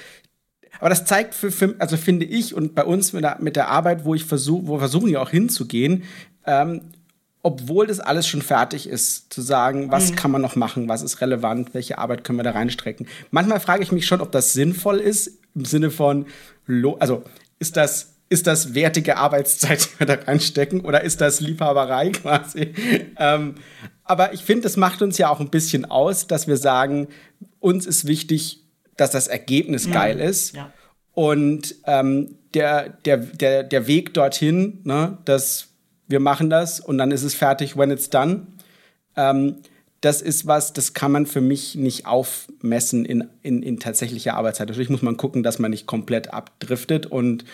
aber 0.79 0.89
das 0.89 1.05
zeigt 1.05 1.33
für, 1.33 1.49
für, 1.49 1.73
also 1.79 1.97
finde 1.97 2.25
ich 2.25 2.53
und 2.53 2.75
bei 2.75 2.85
uns 2.85 3.11
mit 3.11 3.23
der, 3.23 3.37
mit 3.41 3.55
der 3.55 3.69
Arbeit, 3.69 4.05
wo 4.05 4.13
ich 4.13 4.23
versuche, 4.23 4.67
wo 4.67 4.73
wir 4.73 4.79
versuchen 4.81 5.09
ja 5.09 5.19
auch 5.19 5.31
hinzugehen, 5.31 6.03
ähm, 6.45 6.81
obwohl 7.41 7.87
das 7.87 7.99
alles 7.99 8.27
schon 8.27 8.43
fertig 8.43 8.87
ist, 8.87 9.33
zu 9.33 9.41
sagen, 9.41 9.89
was 9.89 10.11
mhm. 10.11 10.15
kann 10.15 10.29
man 10.29 10.43
noch 10.43 10.55
machen, 10.55 10.87
was 10.87 11.01
ist 11.01 11.21
relevant, 11.21 11.73
welche 11.73 11.97
Arbeit 11.97 12.23
können 12.23 12.37
wir 12.37 12.43
da 12.43 12.51
reinstrecken. 12.51 13.07
Manchmal 13.31 13.59
frage 13.59 13.81
ich 13.81 13.91
mich 13.91 14.05
schon, 14.05 14.21
ob 14.21 14.31
das 14.31 14.53
sinnvoll 14.53 14.99
ist, 14.99 15.39
im 15.55 15.65
Sinne 15.65 15.89
von, 15.89 16.27
also 16.99 17.23
ist 17.57 17.75
das, 17.75 18.16
ist 18.29 18.47
das 18.47 18.73
wertige 18.73 19.17
Arbeitszeit, 19.17 19.85
die 19.85 19.99
wir 19.99 20.07
da 20.07 20.13
reinstecken, 20.15 20.81
oder 20.81 21.03
ist 21.03 21.21
das 21.21 21.39
Liebhaberei 21.39 22.09
quasi? 22.11 22.73
ähm, 23.17 23.55
aber 24.03 24.33
ich 24.33 24.43
finde, 24.43 24.63
das 24.63 24.77
macht 24.77 25.01
uns 25.01 25.17
ja 25.17 25.29
auch 25.29 25.39
ein 25.39 25.49
bisschen 25.49 25.85
aus, 25.85 26.27
dass 26.27 26.47
wir 26.47 26.57
sagen, 26.57 27.07
uns 27.59 27.85
ist 27.85 28.07
wichtig, 28.07 28.63
dass 28.95 29.11
das 29.11 29.27
Ergebnis 29.27 29.87
mhm. 29.87 29.91
geil 29.91 30.19
ist. 30.19 30.55
Ja. 30.55 30.71
Und 31.13 31.75
ähm, 31.85 32.35
der, 32.53 32.89
der, 32.89 33.17
der, 33.17 33.63
der 33.63 33.87
Weg 33.87 34.13
dorthin, 34.13 34.81
ne, 34.83 35.17
dass 35.25 35.69
wir 36.07 36.19
machen 36.19 36.49
das 36.49 36.79
und 36.79 36.97
dann 36.97 37.11
ist 37.11 37.23
es 37.23 37.33
fertig, 37.33 37.77
when 37.77 37.91
it's 37.91 38.09
done. 38.09 38.47
Ähm, 39.15 39.57
das 40.01 40.21
ist 40.21 40.45
was, 40.45 40.73
das 40.73 40.93
kann 40.93 41.11
man 41.11 41.25
für 41.25 41.41
mich 41.41 41.75
nicht 41.75 42.05
aufmessen 42.05 43.03
in, 43.03 43.27
in, 43.41 43.63
in 43.63 43.79
tatsächlicher 43.79 44.35
Arbeitszeit. 44.35 44.69
Natürlich 44.69 44.89
muss 44.89 45.01
man 45.01 45.17
gucken, 45.17 45.43
dass 45.43 45.59
man 45.59 45.71
nicht 45.71 45.87
komplett 45.87 46.33
abdriftet 46.33 47.07
und 47.07 47.45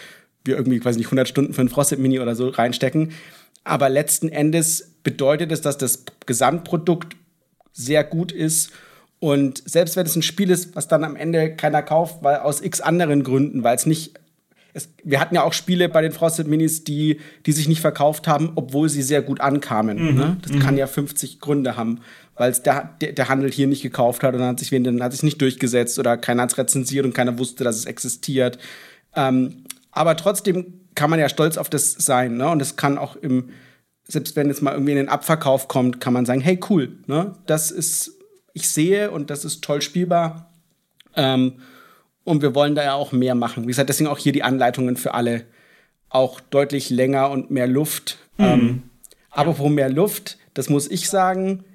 wir 0.46 0.58
irgendwie 0.58 0.80
quasi 0.80 0.98
nicht 0.98 1.08
100 1.08 1.28
Stunden 1.28 1.54
für 1.54 1.62
ein 1.62 1.70
Frosted 1.70 2.00
Mini 2.00 2.20
oder 2.20 2.36
so 2.36 2.50
reinstecken. 2.50 3.12
Aber 3.64 3.90
letzten 3.90 4.30
Endes 4.30 4.92
bedeutet 5.04 5.52
es, 5.52 5.62
dass 5.62 5.78
das 5.78 6.04
Gesamtprodukt 6.26 7.16
sehr 7.72 8.04
gut 8.04 8.32
ist 8.32 8.72
und 9.24 9.64
selbst 9.66 9.96
wenn 9.96 10.06
es 10.06 10.18
ein 10.18 10.22
Spiel 10.22 10.50
ist, 10.50 10.76
was 10.76 10.90
dann 10.90 11.06
am 11.06 11.16
Ende 11.16 11.56
keiner 11.56 11.82
kauft, 11.82 12.24
weil 12.24 12.40
aus 12.40 12.60
x 12.60 12.82
anderen 12.82 13.24
Gründen, 13.24 13.64
weil 13.64 13.74
es 13.74 13.86
nicht. 13.86 14.20
Es, 14.74 14.90
wir 15.02 15.22
hatten 15.22 15.34
ja 15.34 15.44
auch 15.44 15.54
Spiele 15.54 15.88
bei 15.88 16.02
den 16.02 16.12
Frosted 16.12 16.46
Minis, 16.48 16.84
die, 16.84 17.22
die 17.46 17.54
sich 17.54 17.70
nicht 17.70 17.80
verkauft 17.80 18.28
haben, 18.28 18.52
obwohl 18.56 18.90
sie 18.90 19.02
sehr 19.02 19.22
gut 19.22 19.40
ankamen. 19.40 20.12
Mhm. 20.12 20.16
Ne? 20.18 20.38
Das 20.42 20.52
mhm. 20.52 20.60
kann 20.60 20.76
ja 20.76 20.88
50 20.88 21.40
Gründe 21.40 21.78
haben, 21.78 22.02
weil 22.36 22.52
es 22.52 22.64
der, 22.64 22.98
der, 23.00 23.14
der, 23.14 23.30
Handel 23.30 23.50
hier 23.50 23.68
nicht 23.68 23.82
gekauft 23.82 24.24
hat 24.24 24.34
und 24.34 24.42
dann 24.42 24.50
hat 24.50 24.60
sich, 24.60 24.72
dann 24.72 25.02
hat 25.02 25.14
sich 25.14 25.24
nicht 25.24 25.40
durchgesetzt 25.40 26.00
oder 26.00 26.18
keiner 26.18 26.44
hat 26.44 26.52
es 26.52 26.58
rezensiert 26.58 27.06
und 27.06 27.14
keiner 27.14 27.40
wusste, 27.40 27.64
dass 27.64 27.78
es 27.78 27.86
existiert. 27.86 28.58
Ähm, 29.16 29.63
aber 29.94 30.18
trotzdem 30.18 30.82
kann 30.96 31.10
man 31.10 31.20
ja 31.20 31.30
stolz 31.30 31.58
auf 31.58 31.70
das 31.70 31.94
sein. 31.94 32.38
Ne? 32.38 32.50
Und 32.50 32.62
es 32.62 32.76
kann 32.76 32.98
auch 32.98 33.16
im, 33.16 33.50
selbst 34.08 34.36
wenn 34.36 34.50
es 34.50 34.62
mal 34.62 34.74
irgendwie 34.74 34.92
in 34.92 34.98
den 34.98 35.10
Abverkauf 35.10 35.68
kommt, 35.68 36.00
kann 36.02 36.14
man 36.14 36.26
sagen, 36.26 36.42
hey, 36.42 36.60
cool, 36.70 36.98
ne? 37.08 37.36
das 37.46 37.72
ist 37.72 38.20
ich 38.54 38.70
sehe 38.70 39.12
und 39.12 39.30
das 39.30 39.46
ist 39.46 39.64
toll 39.64 39.82
spielbar. 39.82 40.52
Ähm, 41.16 41.54
und 42.24 42.42
wir 42.42 42.56
wollen 42.56 42.76
da 42.76 42.84
ja 42.84 42.94
auch 42.94 43.12
mehr 43.12 43.36
machen. 43.36 43.64
Wie 43.64 43.68
gesagt, 43.68 43.90
deswegen 43.90 44.10
auch 44.10 44.18
hier 44.18 44.32
die 44.32 44.44
Anleitungen 44.44 44.96
für 44.96 45.14
alle. 45.14 45.44
Auch 46.10 46.40
deutlich 46.40 46.90
länger 46.90 47.32
und 47.32 47.52
mehr 47.52 47.68
Luft. 47.68 48.20
Mhm. 48.38 48.46
Ähm, 48.46 48.84
apropos 49.32 49.70
mehr 49.70 49.90
Luft, 49.90 50.38
das 50.54 50.70
muss 50.70 50.90
ich 50.90 51.10
sagen. 51.10 51.66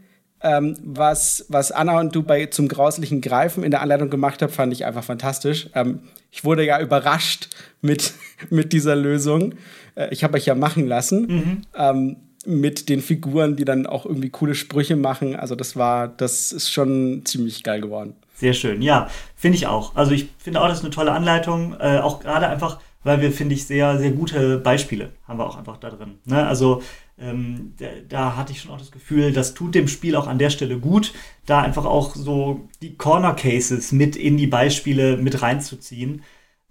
Ähm, 0.40 0.76
was, 0.82 1.44
was 1.48 1.72
Anna 1.72 1.98
und 1.98 2.14
du 2.14 2.22
bei 2.22 2.46
zum 2.46 2.68
grauslichen 2.68 3.20
Greifen 3.20 3.64
in 3.64 3.72
der 3.72 3.82
Anleitung 3.82 4.08
gemacht 4.08 4.40
habt, 4.40 4.52
fand 4.52 4.72
ich 4.72 4.86
einfach 4.86 5.02
fantastisch. 5.02 5.68
Ähm, 5.74 6.02
ich 6.30 6.44
wurde 6.44 6.64
ja 6.64 6.80
überrascht 6.80 7.48
mit, 7.80 8.14
mit 8.50 8.72
dieser 8.72 8.96
Lösung. 8.96 9.54
Äh, 9.94 10.08
ich 10.10 10.24
habe 10.24 10.36
euch 10.36 10.46
ja 10.46 10.54
machen 10.54 10.86
lassen. 10.86 11.26
Mhm. 11.26 11.62
Ähm, 11.74 12.16
mit 12.46 12.88
den 12.88 13.02
Figuren, 13.02 13.56
die 13.56 13.64
dann 13.64 13.86
auch 13.86 14.06
irgendwie 14.06 14.30
coole 14.30 14.54
Sprüche 14.54 14.96
machen. 14.96 15.36
Also 15.36 15.54
das 15.54 15.76
war, 15.76 16.08
das 16.08 16.52
ist 16.52 16.72
schon 16.72 17.22
ziemlich 17.24 17.62
geil 17.62 17.80
geworden. 17.80 18.14
Sehr 18.34 18.54
schön, 18.54 18.80
ja, 18.80 19.08
finde 19.34 19.58
ich 19.58 19.66
auch. 19.66 19.96
Also 19.96 20.12
ich 20.12 20.28
finde 20.38 20.60
auch, 20.60 20.68
das 20.68 20.78
ist 20.78 20.84
eine 20.84 20.94
tolle 20.94 21.12
Anleitung, 21.12 21.74
äh, 21.80 21.98
auch 21.98 22.20
gerade 22.20 22.46
einfach, 22.46 22.78
weil 23.02 23.20
wir, 23.20 23.32
finde 23.32 23.54
ich, 23.54 23.66
sehr, 23.66 23.98
sehr 23.98 24.12
gute 24.12 24.58
Beispiele 24.58 25.10
haben 25.26 25.38
wir 25.38 25.46
auch 25.46 25.58
einfach 25.58 25.76
da 25.76 25.90
drin. 25.90 26.18
Ne? 26.24 26.46
Also 26.46 26.82
ähm, 27.20 27.74
da, 27.78 27.86
da, 28.08 28.36
hatte 28.36 28.52
ich 28.52 28.60
schon 28.60 28.70
auch 28.70 28.78
das 28.78 28.92
Gefühl, 28.92 29.32
das 29.32 29.54
tut 29.54 29.74
dem 29.74 29.88
Spiel 29.88 30.16
auch 30.16 30.26
an 30.26 30.38
der 30.38 30.50
Stelle 30.50 30.78
gut, 30.78 31.12
da 31.46 31.60
einfach 31.60 31.84
auch 31.84 32.14
so 32.14 32.68
die 32.80 32.96
Corner 32.96 33.34
Cases 33.34 33.92
mit 33.92 34.16
in 34.16 34.36
die 34.36 34.46
Beispiele 34.46 35.16
mit 35.16 35.42
reinzuziehen. 35.42 36.22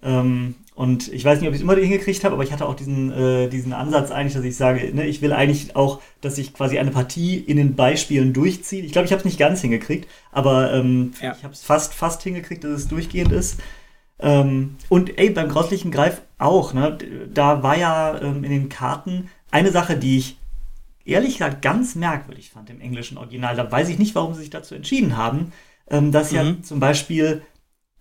Ähm, 0.02 0.56
und 0.76 1.12
ich 1.12 1.26
weiß 1.26 1.40
nicht, 1.40 1.48
ob 1.48 1.56
ich 1.56 1.60
es 1.60 1.64
immer 1.64 1.76
hingekriegt 1.76 2.24
habe, 2.24 2.36
aber 2.36 2.44
ich 2.44 2.52
hatte 2.52 2.68
auch 2.68 2.76
diesen, 2.76 3.12
äh, 3.12 3.50
diesen 3.50 3.74
Ansatz 3.74 4.12
eigentlich, 4.12 4.36
dass 4.36 4.44
ich 4.44 4.56
sage, 4.56 4.94
ne, 4.94 5.08
ich 5.08 5.24
will 5.24 5.34
eigentlich 5.34 5.76
auch, 5.76 6.02
dass 6.22 6.38
ich 6.38 6.54
quasi 6.54 6.78
eine 6.78 6.92
Partie 6.92 7.36
in 7.36 7.58
den 7.58 7.76
Beispielen 7.76 8.32
durchziehe. 8.32 8.84
Ich 8.84 8.92
glaube, 8.92 9.08
ich 9.08 9.12
habe 9.12 9.20
es 9.20 9.26
nicht 9.26 9.40
ganz 9.40 9.62
hingekriegt, 9.62 10.08
aber 10.32 10.72
ähm, 10.74 11.14
ja. 11.20 11.36
ich 11.36 11.44
habe 11.44 11.54
es 11.54 11.64
fast, 11.64 11.96
fast 11.96 12.22
hingekriegt, 12.22 12.64
dass 12.64 12.72
es 12.72 12.88
durchgehend 12.88 13.32
ist. 13.32 13.60
Ähm, 14.20 14.76
und 14.88 15.18
ey, 15.18 15.32
beim 15.32 15.50
grauslichen 15.50 15.92
Greif 15.92 16.22
auch, 16.38 16.74
ne? 16.74 16.98
Da 17.34 17.64
war 17.64 17.78
ja 17.78 18.22
ähm, 18.22 18.44
in 18.44 18.52
den 18.52 18.70
Karten 18.70 19.30
eine 19.50 19.72
Sache, 19.72 19.98
die 19.98 20.18
ich 20.18 20.37
ehrlich 21.08 21.34
gesagt 21.34 21.62
ganz 21.62 21.96
merkwürdig 21.96 22.50
fand 22.50 22.70
im 22.70 22.82
englischen 22.82 23.18
Original. 23.18 23.56
Da 23.56 23.72
weiß 23.72 23.90
ich 23.90 24.00
nicht, 24.00 24.16
warum 24.16 24.34
sie 24.34 24.42
sich 24.42 24.50
dazu 24.50 24.76
entschieden 24.76 25.18
haben, 25.18 25.54
ähm, 25.90 26.12
dass 26.12 26.32
mhm. 26.32 26.38
ja 26.38 26.56
zum 26.62 26.80
Beispiel 26.80 27.42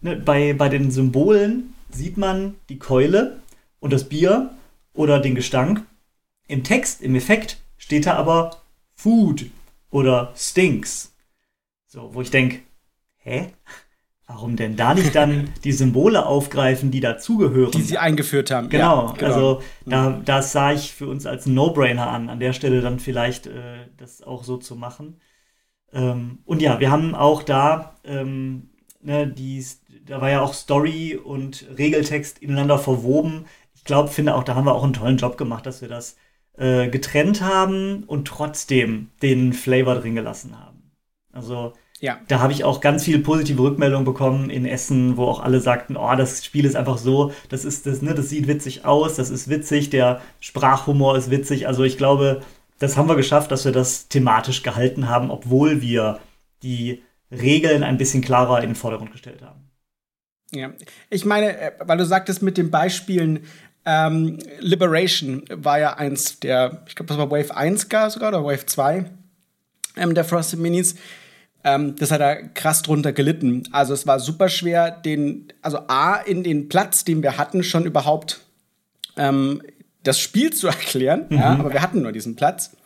ne, 0.00 0.16
bei, 0.16 0.52
bei 0.52 0.68
den 0.68 0.90
Symbolen 0.90 1.74
sieht 1.90 2.16
man 2.16 2.56
die 2.68 2.78
Keule 2.78 3.40
und 3.80 3.92
das 3.92 4.08
Bier 4.08 4.50
oder 4.92 5.20
den 5.20 5.34
Gestank. 5.34 5.84
Im 6.48 6.64
Text, 6.64 7.02
im 7.02 7.14
Effekt 7.14 7.58
steht 7.76 8.06
da 8.06 8.14
aber 8.14 8.62
Food 8.94 9.46
oder 9.90 10.32
Stinks. 10.36 11.14
So, 11.86 12.14
wo 12.14 12.22
ich 12.22 12.30
denke, 12.30 12.60
hä? 13.18 13.52
Warum 14.26 14.56
denn 14.56 14.76
da 14.76 14.92
nicht 14.92 15.14
dann 15.14 15.50
die 15.62 15.72
Symbole 15.72 16.26
aufgreifen, 16.26 16.90
die 16.90 17.00
dazugehören? 17.00 17.70
Die 17.70 17.82
sie 17.82 17.98
eingeführt 17.98 18.50
haben. 18.50 18.68
Genau, 18.68 19.06
ja, 19.06 19.12
genau. 19.12 19.32
also 19.32 19.62
da, 19.84 20.20
das 20.24 20.50
sah 20.50 20.72
ich 20.72 20.92
für 20.92 21.06
uns 21.06 21.26
als 21.26 21.46
No-Brainer 21.46 22.08
an, 22.08 22.28
an 22.28 22.40
der 22.40 22.52
Stelle 22.52 22.80
dann 22.80 22.98
vielleicht 22.98 23.46
äh, 23.46 23.86
das 23.96 24.22
auch 24.22 24.42
so 24.42 24.56
zu 24.56 24.74
machen. 24.74 25.20
Ähm, 25.92 26.40
und 26.44 26.60
ja, 26.60 26.80
wir 26.80 26.90
haben 26.90 27.14
auch 27.14 27.44
da 27.44 27.94
ähm, 28.04 28.70
ne, 29.06 29.26
die, 29.26 29.64
da 30.04 30.20
war 30.20 30.30
ja 30.30 30.42
auch 30.42 30.52
Story 30.52 31.16
und 31.16 31.66
Regeltext 31.78 32.38
ineinander 32.38 32.78
verwoben. 32.78 33.46
Ich 33.74 33.84
glaube, 33.84 34.10
finde 34.10 34.34
auch, 34.34 34.44
da 34.44 34.54
haben 34.54 34.66
wir 34.66 34.74
auch 34.74 34.84
einen 34.84 34.92
tollen 34.92 35.16
Job 35.16 35.38
gemacht, 35.38 35.64
dass 35.64 35.80
wir 35.80 35.88
das 35.88 36.16
äh, 36.58 36.88
getrennt 36.88 37.40
haben 37.40 38.04
und 38.04 38.26
trotzdem 38.26 39.10
den 39.22 39.52
Flavor 39.52 39.94
drin 39.94 40.16
gelassen 40.16 40.58
haben. 40.58 40.90
Also 41.32 41.72
ja. 42.06 42.20
da 42.28 42.38
habe 42.38 42.52
ich 42.52 42.62
auch 42.62 42.80
ganz 42.80 43.02
viele 43.02 43.18
positive 43.18 43.60
Rückmeldungen 43.60 44.04
bekommen 44.04 44.48
in 44.48 44.64
Essen, 44.64 45.16
wo 45.16 45.24
auch 45.24 45.40
alle 45.40 45.60
sagten, 45.60 45.96
oh, 45.96 46.14
das 46.14 46.44
Spiel 46.44 46.64
ist 46.64 46.76
einfach 46.76 46.98
so, 46.98 47.32
das 47.48 47.64
ist 47.64 47.84
das, 47.84 48.00
ne, 48.00 48.14
das 48.14 48.28
sieht 48.28 48.46
witzig 48.46 48.84
aus, 48.84 49.16
das 49.16 49.28
ist 49.28 49.48
witzig, 49.48 49.90
der 49.90 50.20
Sprachhumor 50.38 51.18
ist 51.18 51.32
witzig. 51.32 51.66
Also 51.66 51.82
ich 51.82 51.98
glaube, 51.98 52.42
das 52.78 52.96
haben 52.96 53.08
wir 53.08 53.16
geschafft, 53.16 53.50
dass 53.50 53.64
wir 53.64 53.72
das 53.72 54.06
thematisch 54.06 54.62
gehalten 54.62 55.08
haben, 55.08 55.32
obwohl 55.32 55.82
wir 55.82 56.20
die 56.62 57.02
Regeln 57.32 57.82
ein 57.82 57.98
bisschen 57.98 58.22
klarer 58.22 58.58
in 58.58 58.70
den 58.70 58.76
Vordergrund 58.76 59.10
gestellt 59.10 59.42
haben. 59.42 59.68
Ja, 60.52 60.70
ich 61.10 61.24
meine, 61.24 61.58
äh, 61.58 61.72
weil 61.80 61.98
du 61.98 62.06
sagtest 62.06 62.40
mit 62.40 62.56
den 62.56 62.70
Beispielen, 62.70 63.40
ähm, 63.84 64.38
Liberation 64.60 65.42
war 65.50 65.80
ja 65.80 65.94
eins 65.94 66.38
der, 66.38 66.84
ich 66.86 66.94
glaube, 66.94 67.08
das 67.08 67.18
war 67.18 67.32
Wave 67.32 67.56
1 67.56 67.88
gar 67.88 68.10
sogar 68.10 68.28
oder 68.28 68.44
Wave 68.44 68.64
2 68.64 69.10
ähm, 69.96 70.14
der 70.14 70.24
Frosted 70.24 70.60
Minis. 70.60 70.94
Ähm, 71.64 71.96
das 71.96 72.10
hat 72.10 72.20
da 72.20 72.34
krass 72.34 72.82
drunter 72.82 73.12
gelitten. 73.12 73.64
Also 73.72 73.94
es 73.94 74.06
war 74.06 74.20
super 74.20 74.48
schwer, 74.48 74.90
den, 74.90 75.48
also 75.62 75.78
A, 75.88 76.16
in 76.16 76.44
den 76.44 76.68
Platz, 76.68 77.04
den 77.04 77.22
wir 77.22 77.38
hatten, 77.38 77.62
schon 77.62 77.84
überhaupt 77.84 78.40
ähm, 79.16 79.62
das 80.02 80.20
Spiel 80.20 80.52
zu 80.52 80.66
erklären. 80.68 81.26
Mhm. 81.28 81.36
Ja, 81.36 81.50
aber 81.58 81.72
wir 81.72 81.82
hatten 81.82 82.02
nur 82.02 82.12
diesen 82.12 82.36
Platz. 82.36 82.76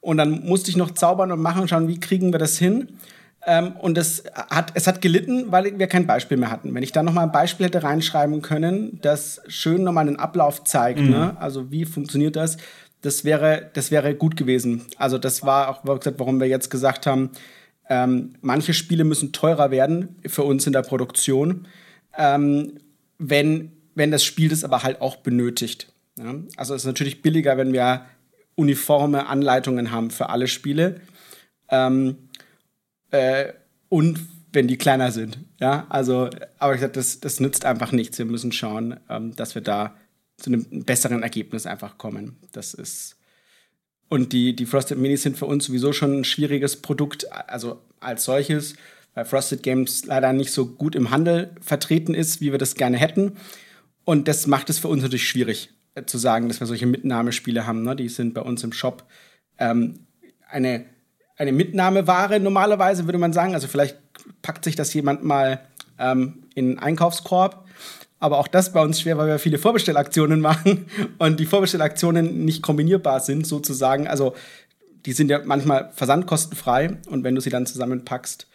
Und 0.00 0.18
dann 0.18 0.44
musste 0.44 0.70
ich 0.70 0.76
noch 0.76 0.92
zaubern 0.92 1.32
und 1.32 1.40
machen 1.40 1.62
und 1.62 1.68
schauen, 1.68 1.88
wie 1.88 1.98
kriegen 1.98 2.32
wir 2.32 2.38
das 2.38 2.58
hin. 2.58 2.98
Ähm, 3.46 3.72
und 3.78 3.96
es 3.96 4.24
hat, 4.50 4.72
es 4.74 4.86
hat 4.86 5.00
gelitten, 5.00 5.50
weil 5.50 5.78
wir 5.78 5.86
kein 5.86 6.06
Beispiel 6.06 6.36
mehr 6.36 6.50
hatten. 6.50 6.74
Wenn 6.74 6.82
ich 6.82 6.92
da 6.92 7.02
nochmal 7.02 7.24
ein 7.24 7.32
Beispiel 7.32 7.66
hätte 7.66 7.82
reinschreiben 7.82 8.42
können, 8.42 8.98
das 9.00 9.40
schön 9.48 9.84
nochmal 9.84 10.06
einen 10.06 10.16
Ablauf 10.16 10.64
zeigt, 10.64 11.00
mhm. 11.00 11.10
ne? 11.10 11.36
also 11.40 11.70
wie 11.70 11.84
funktioniert 11.84 12.36
das, 12.36 12.58
das 13.00 13.24
wäre, 13.24 13.70
das 13.74 13.90
wäre 13.90 14.14
gut 14.14 14.36
gewesen. 14.36 14.86
Also 14.98 15.18
das 15.18 15.44
war 15.44 15.68
auch, 15.68 15.80
warum 15.84 16.40
wir 16.40 16.48
jetzt 16.48 16.68
gesagt 16.68 17.06
haben, 17.06 17.30
ähm, 17.88 18.34
manche 18.40 18.74
Spiele 18.74 19.04
müssen 19.04 19.32
teurer 19.32 19.70
werden 19.70 20.16
für 20.26 20.42
uns 20.42 20.66
in 20.66 20.72
der 20.72 20.82
Produktion, 20.82 21.66
ähm, 22.16 22.78
wenn, 23.18 23.72
wenn 23.94 24.10
das 24.10 24.24
Spiel 24.24 24.48
das 24.48 24.64
aber 24.64 24.82
halt 24.82 25.00
auch 25.00 25.16
benötigt. 25.16 25.92
Ja? 26.16 26.34
Also 26.56 26.74
es 26.74 26.82
ist 26.82 26.86
natürlich 26.86 27.22
billiger, 27.22 27.56
wenn 27.56 27.72
wir 27.72 28.06
uniforme 28.54 29.26
Anleitungen 29.26 29.90
haben 29.90 30.10
für 30.10 30.28
alle 30.28 30.48
Spiele. 30.48 31.00
Ähm, 31.70 32.16
äh, 33.10 33.52
und 33.88 34.20
wenn 34.52 34.66
die 34.66 34.78
kleiner 34.78 35.12
sind. 35.12 35.38
Ja, 35.60 35.86
also, 35.88 36.30
aber 36.58 36.74
ich 36.74 36.80
sage, 36.80 36.92
das, 36.92 37.20
das 37.20 37.40
nützt 37.40 37.64
einfach 37.64 37.92
nichts. 37.92 38.18
Wir 38.18 38.24
müssen 38.24 38.52
schauen, 38.52 38.98
ähm, 39.08 39.36
dass 39.36 39.54
wir 39.54 39.62
da 39.62 39.94
zu 40.36 40.50
einem 40.50 40.84
besseren 40.84 41.22
Ergebnis 41.22 41.66
einfach 41.66 41.98
kommen. 41.98 42.36
Das 42.52 42.74
ist. 42.74 43.16
Und 44.08 44.32
die, 44.32 44.56
die 44.56 44.66
Frosted 44.66 44.98
Minis 44.98 45.22
sind 45.22 45.36
für 45.36 45.46
uns 45.46 45.66
sowieso 45.66 45.92
schon 45.92 46.20
ein 46.20 46.24
schwieriges 46.24 46.76
Produkt, 46.76 47.30
also 47.32 47.82
als 48.00 48.24
solches, 48.24 48.74
weil 49.14 49.24
Frosted 49.24 49.62
Games 49.62 50.06
leider 50.06 50.32
nicht 50.32 50.52
so 50.52 50.66
gut 50.66 50.94
im 50.94 51.10
Handel 51.10 51.50
vertreten 51.60 52.14
ist, 52.14 52.40
wie 52.40 52.52
wir 52.52 52.58
das 52.58 52.74
gerne 52.74 52.96
hätten. 52.96 53.32
Und 54.04 54.26
das 54.26 54.46
macht 54.46 54.70
es 54.70 54.78
für 54.78 54.88
uns 54.88 55.02
natürlich 55.02 55.28
schwierig, 55.28 55.70
äh, 55.94 56.04
zu 56.04 56.16
sagen, 56.16 56.48
dass 56.48 56.60
wir 56.60 56.66
solche 56.66 56.86
Mitnahmespiele 56.86 57.66
haben. 57.66 57.82
Ne? 57.82 57.96
Die 57.96 58.08
sind 58.08 58.32
bei 58.32 58.40
uns 58.40 58.64
im 58.64 58.72
Shop 58.72 59.04
ähm, 59.58 60.06
eine, 60.48 60.86
eine 61.36 61.52
Mitnahmeware 61.52 62.40
normalerweise, 62.40 63.04
würde 63.04 63.18
man 63.18 63.34
sagen. 63.34 63.54
Also 63.54 63.68
vielleicht 63.68 63.98
packt 64.40 64.64
sich 64.64 64.76
das 64.76 64.94
jemand 64.94 65.24
mal 65.24 65.60
ähm, 65.98 66.44
in 66.54 66.70
einen 66.70 66.78
Einkaufskorb. 66.78 67.67
Aber 68.20 68.38
auch 68.38 68.48
das 68.48 68.72
bei 68.72 68.82
uns 68.82 69.00
schwer, 69.00 69.16
weil 69.18 69.28
wir 69.28 69.38
viele 69.38 69.58
Vorbestellaktionen 69.58 70.40
machen 70.42 70.86
und 71.18 71.40
die 71.40 71.46
Vorbestellaktionen 71.46 72.44
nicht 72.44 72.62
kombinierbar 72.62 73.20
sind, 73.20 73.46
sozusagen. 73.46 74.08
Also 74.08 74.34
die 75.06 75.12
sind 75.12 75.30
ja 75.30 75.40
manchmal 75.44 75.90
versandkostenfrei 75.94 76.98
und 77.08 77.24
wenn 77.24 77.34
du 77.34 77.40
sie 77.40 77.50
dann 77.50 77.66
zusammenpackst, 77.66 78.46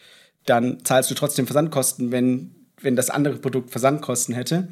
dann 0.46 0.84
zahlst 0.84 1.10
du 1.10 1.16
trotzdem 1.16 1.48
Versandkosten, 1.48 2.12
wenn, 2.12 2.56
wenn 2.82 2.96
das 2.96 3.10
andere 3.10 3.38
Produkt 3.38 3.72
Versandkosten 3.72 4.36
hätte. 4.36 4.68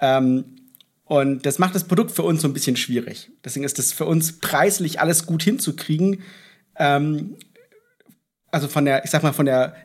Ähm, 0.00 0.56
und 1.04 1.46
das 1.46 1.60
macht 1.60 1.76
das 1.76 1.84
Produkt 1.84 2.10
für 2.10 2.24
uns 2.24 2.42
so 2.42 2.48
ein 2.48 2.52
bisschen 2.52 2.76
schwierig. 2.76 3.30
Deswegen 3.44 3.64
ist 3.64 3.78
es 3.78 3.92
für 3.92 4.06
uns 4.06 4.40
preislich 4.40 5.00
alles 5.00 5.24
gut 5.24 5.44
hinzukriegen. 5.44 6.22
Ähm, 6.76 7.36
also 8.50 8.66
von 8.66 8.84
der, 8.84 9.04
ich 9.04 9.10
sag 9.10 9.22
mal, 9.22 9.32
von 9.32 9.46
der 9.46 9.76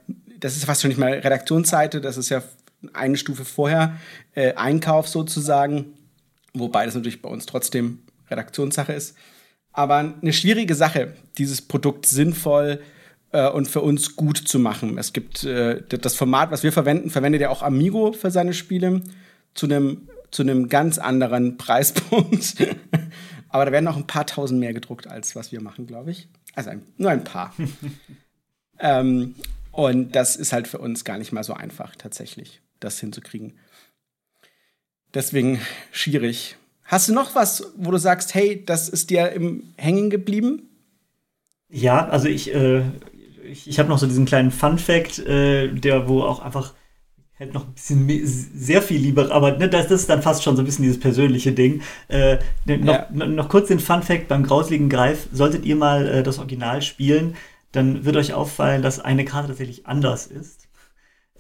das 0.42 0.58
ist 0.58 0.66
fast 0.66 0.82
schon 0.82 0.90
nicht 0.90 0.98
mal 0.98 1.14
Redaktionsseite, 1.14 2.02
das 2.02 2.18
ist 2.18 2.30
ja 2.30 2.44
eine 2.94 3.18
Stufe 3.18 3.46
vorher, 3.46 3.98
äh, 4.34 4.54
Einkauf 4.54 5.08
sozusagen, 5.08 5.94
wobei 6.54 6.86
das 6.86 6.96
natürlich 6.96 7.22
bei 7.22 7.30
uns 7.30 7.46
trotzdem 7.46 8.00
Redaktionssache 8.30 8.94
ist. 8.94 9.16
Aber 9.74 9.98
eine 9.98 10.34
schwierige 10.34 10.76
Sache, 10.76 11.14
dieses 11.38 11.62
Produkt 11.62 12.06
sinnvoll 12.06 12.82
äh, 13.32 13.50
und 13.50 13.68
für 13.68 13.82
uns 13.82 14.16
gut 14.16 14.38
zu 14.38 14.60
machen. 14.60 14.98
Es 14.98 15.14
gibt 15.14 15.44
äh, 15.44 15.82
das 15.88 16.16
Format, 16.16 16.52
was 16.52 16.64
wir 16.64 16.72
verwenden, 16.72 17.10
verwendet 17.10 17.42
ja 17.42 17.50
auch 17.50 17.62
Amigo 17.62 18.12
für 18.12 18.32
seine 18.32 18.54
Spiele 18.54 19.02
zu 19.54 19.66
einem 19.68 20.08
zu 20.32 20.44
einem 20.44 20.70
ganz 20.70 20.98
anderen 20.98 21.58
Preispunkt. 21.58 22.56
Aber 23.50 23.66
da 23.66 23.72
werden 23.72 23.86
noch 23.86 23.98
ein 23.98 24.08
paar 24.08 24.26
tausend 24.26 24.60
mehr 24.60 24.74
gedruckt, 24.74 25.08
als 25.08 25.36
was 25.36 25.52
wir 25.52 25.62
machen, 25.62 25.86
glaube 25.88 26.12
ich. 26.12 26.30
Also 26.56 26.70
ein, 26.70 26.84
nur 26.98 27.12
ein 27.12 27.26
paar. 27.26 27.54
ähm, 28.80 29.36
und 29.72 30.16
das 30.16 30.38
ist 30.38 30.54
halt 30.54 30.68
für 30.68 30.78
uns 30.80 31.04
gar 31.04 31.18
nicht 31.18 31.34
mal 31.34 31.44
so 31.44 31.54
einfach, 31.54 31.96
tatsächlich, 31.98 32.62
das 32.82 33.00
hinzukriegen. 33.00 33.54
Deswegen 35.14 35.60
schwierig. 35.92 36.58
Hast 36.84 37.08
du 37.08 37.14
noch 37.14 37.36
was, 37.36 37.72
wo 37.78 37.92
du 37.92 37.98
sagst, 37.98 38.34
hey, 38.36 38.64
das 38.66 38.90
ist 38.90 39.10
dir 39.10 39.32
im 39.32 39.74
Hängen 39.78 40.10
geblieben? 40.10 40.70
Ja, 41.70 42.08
also 42.08 42.28
ich, 42.28 42.54
äh, 42.54 42.84
ich, 43.50 43.68
ich 43.68 43.80
habe 43.80 43.88
noch 43.88 43.98
so 43.98 44.08
diesen 44.08 44.26
kleinen 44.26 44.52
Fun-Fact, 44.52 45.20
äh, 45.20 45.70
der, 45.70 46.10
wo 46.10 46.24
auch 46.24 46.42
einfach 46.42 46.74
hätte 47.42 47.54
noch 47.54 47.66
ein 47.66 47.74
bisschen 47.74 48.06
mehr, 48.06 48.22
sehr 48.24 48.82
viel 48.82 49.02
lieber, 49.02 49.32
aber 49.32 49.58
ne, 49.58 49.68
das, 49.68 49.88
das, 49.88 50.02
ist 50.02 50.10
dann 50.10 50.22
fast 50.22 50.44
schon 50.44 50.56
so 50.56 50.62
ein 50.62 50.66
bisschen 50.66 50.84
dieses 50.84 51.00
persönliche 51.00 51.52
Ding. 51.52 51.82
Äh, 52.08 52.38
ne, 52.66 52.78
noch, 52.78 52.94
ja. 52.94 53.10
noch, 53.10 53.50
kurz 53.50 53.68
den 53.68 53.80
Fun 53.80 54.04
Fact 54.04 54.28
beim 54.28 54.44
grausligen 54.44 54.90
Greif, 54.90 55.28
solltet 55.32 55.66
ihr 55.66 55.76
mal 55.76 56.08
äh, 56.08 56.24
das 56.24 56.38
Original 56.38 56.82
spielen, 56.82 57.36
dann 57.72 58.06
wird 58.06 58.16
euch 58.16 58.34
auffallen, 58.34 58.82
dass 58.82 59.00
eine 59.00 59.26
Karte 59.26 59.48
tatsächlich 59.50 59.88
anders 59.88 60.28
ist. 60.28 60.68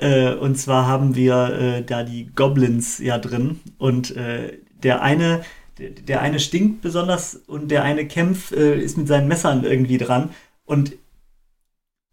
Äh, 0.01 0.33
und 0.33 0.55
zwar 0.55 0.87
haben 0.87 1.15
wir 1.15 1.49
äh, 1.53 1.83
da 1.83 2.03
die 2.03 2.31
Goblins 2.35 2.97
ja 2.97 3.19
drin. 3.19 3.59
Und 3.77 4.15
äh, 4.17 4.57
der 4.83 5.03
eine, 5.03 5.43
der, 5.77 6.21
eine 6.21 6.39
stinkt 6.39 6.81
besonders 6.81 7.35
und 7.35 7.69
der 7.69 7.83
eine 7.83 8.07
kämpft, 8.07 8.51
äh, 8.51 8.79
ist 8.79 8.97
mit 8.97 9.07
seinen 9.07 9.27
Messern 9.27 9.63
irgendwie 9.63 9.99
dran. 9.99 10.31
Und, 10.65 10.93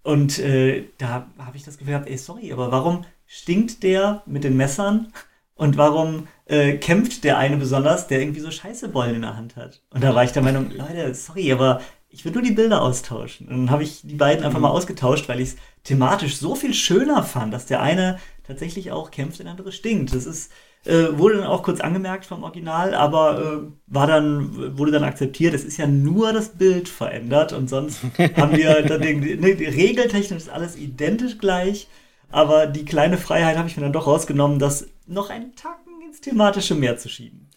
und 0.02 0.38
äh, 0.38 0.84
da 0.98 1.28
habe 1.38 1.56
ich 1.56 1.64
das 1.64 1.78
Gefühl 1.78 1.94
gehabt, 1.94 2.10
ey, 2.10 2.18
sorry, 2.18 2.52
aber 2.52 2.70
warum 2.70 3.04
stinkt 3.26 3.82
der 3.82 4.22
mit 4.26 4.44
den 4.44 4.56
Messern? 4.56 5.12
Und 5.54 5.76
warum 5.76 6.28
äh, 6.44 6.76
kämpft 6.76 7.24
der 7.24 7.36
eine 7.36 7.56
besonders, 7.56 8.06
der 8.06 8.20
irgendwie 8.20 8.40
so 8.40 8.50
Scheißebollen 8.50 9.16
in 9.16 9.22
der 9.22 9.36
Hand 9.36 9.56
hat? 9.56 9.82
Und 9.90 10.04
da 10.04 10.14
war 10.14 10.22
ich 10.22 10.30
der 10.30 10.42
Meinung, 10.42 10.70
Leute, 10.70 11.12
sorry, 11.14 11.52
aber 11.52 11.80
ich 12.10 12.24
will 12.24 12.32
nur 12.32 12.42
die 12.42 12.52
Bilder 12.52 12.82
austauschen. 12.82 13.48
Und 13.48 13.56
dann 13.56 13.70
habe 13.70 13.82
ich 13.82 14.00
die 14.02 14.14
beiden 14.14 14.44
einfach 14.44 14.60
mal 14.60 14.68
mhm. 14.68 14.76
ausgetauscht, 14.76 15.28
weil 15.28 15.40
ich 15.40 15.50
es 15.50 15.56
thematisch 15.84 16.36
so 16.38 16.54
viel 16.54 16.72
schöner 16.72 17.22
fand, 17.22 17.52
dass 17.52 17.66
der 17.66 17.82
eine 17.82 18.18
tatsächlich 18.46 18.92
auch 18.92 19.10
kämpft, 19.10 19.40
der 19.40 19.46
andere 19.46 19.72
stinkt. 19.72 20.14
Das 20.14 20.24
ist, 20.24 20.50
äh, 20.86 21.18
wurde 21.18 21.36
dann 21.36 21.46
auch 21.46 21.62
kurz 21.62 21.80
angemerkt 21.80 22.24
vom 22.24 22.44
Original, 22.44 22.94
aber 22.94 23.40
äh, 23.40 23.72
war 23.86 24.06
dann, 24.06 24.78
wurde 24.78 24.92
dann 24.92 25.04
akzeptiert. 25.04 25.52
Es 25.52 25.64
ist 25.64 25.76
ja 25.76 25.86
nur 25.86 26.32
das 26.32 26.50
Bild 26.50 26.88
verändert 26.88 27.52
und 27.52 27.68
sonst 27.68 28.00
haben 28.36 28.56
wir 28.56 28.82
dann 28.82 29.02
den, 29.02 29.20
ne, 29.20 29.58
regeltechnisch 29.58 30.38
ist 30.38 30.50
alles 30.50 30.76
identisch 30.76 31.38
gleich. 31.38 31.88
Aber 32.30 32.66
die 32.66 32.84
kleine 32.84 33.18
Freiheit 33.18 33.56
habe 33.56 33.68
ich 33.68 33.76
mir 33.76 33.82
dann 33.82 33.92
doch 33.92 34.06
rausgenommen, 34.06 34.58
das 34.58 34.88
noch 35.06 35.30
einen 35.30 35.54
Tacken 35.56 36.02
ins 36.06 36.20
thematische 36.20 36.74
Meer 36.74 36.96
zu 36.98 37.08
schieben 37.08 37.47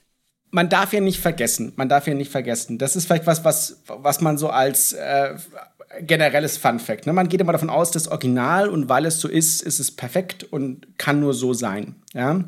man 0.52 0.70
darf 0.70 0.94
ja 0.94 1.00
nicht 1.00 1.20
vergessen, 1.20 1.74
man 1.76 1.90
darf 1.90 2.08
ja 2.08 2.14
nicht 2.14 2.32
vergessen. 2.32 2.78
Das 2.78 2.96
ist 2.96 3.06
vielleicht 3.06 3.26
was, 3.26 3.44
was, 3.44 3.82
was 3.88 4.22
man 4.22 4.38
so 4.38 4.50
als 4.50 4.94
äh, 4.94 5.36
generelles 6.02 6.58
Fun 6.58 6.80
Fact. 6.80 7.08
Ne? 7.08 7.14
Man 7.14 7.30
geht 7.30 7.42
immer 7.42 7.54
davon 7.54 7.70
aus, 7.70 7.92
das 7.92 8.08
Original 8.08 8.70
und 8.70 8.90
weil 8.90 9.06
es 9.06 9.20
so 9.20 9.28
ist, 9.28 9.62
ist 9.62 9.80
es 9.80 9.96
perfekt 9.96 10.44
und 10.44 10.98
kann 10.98 11.20
nur 11.20 11.34
so 11.34 11.54
sein. 11.54 11.96
Ja? 12.14 12.44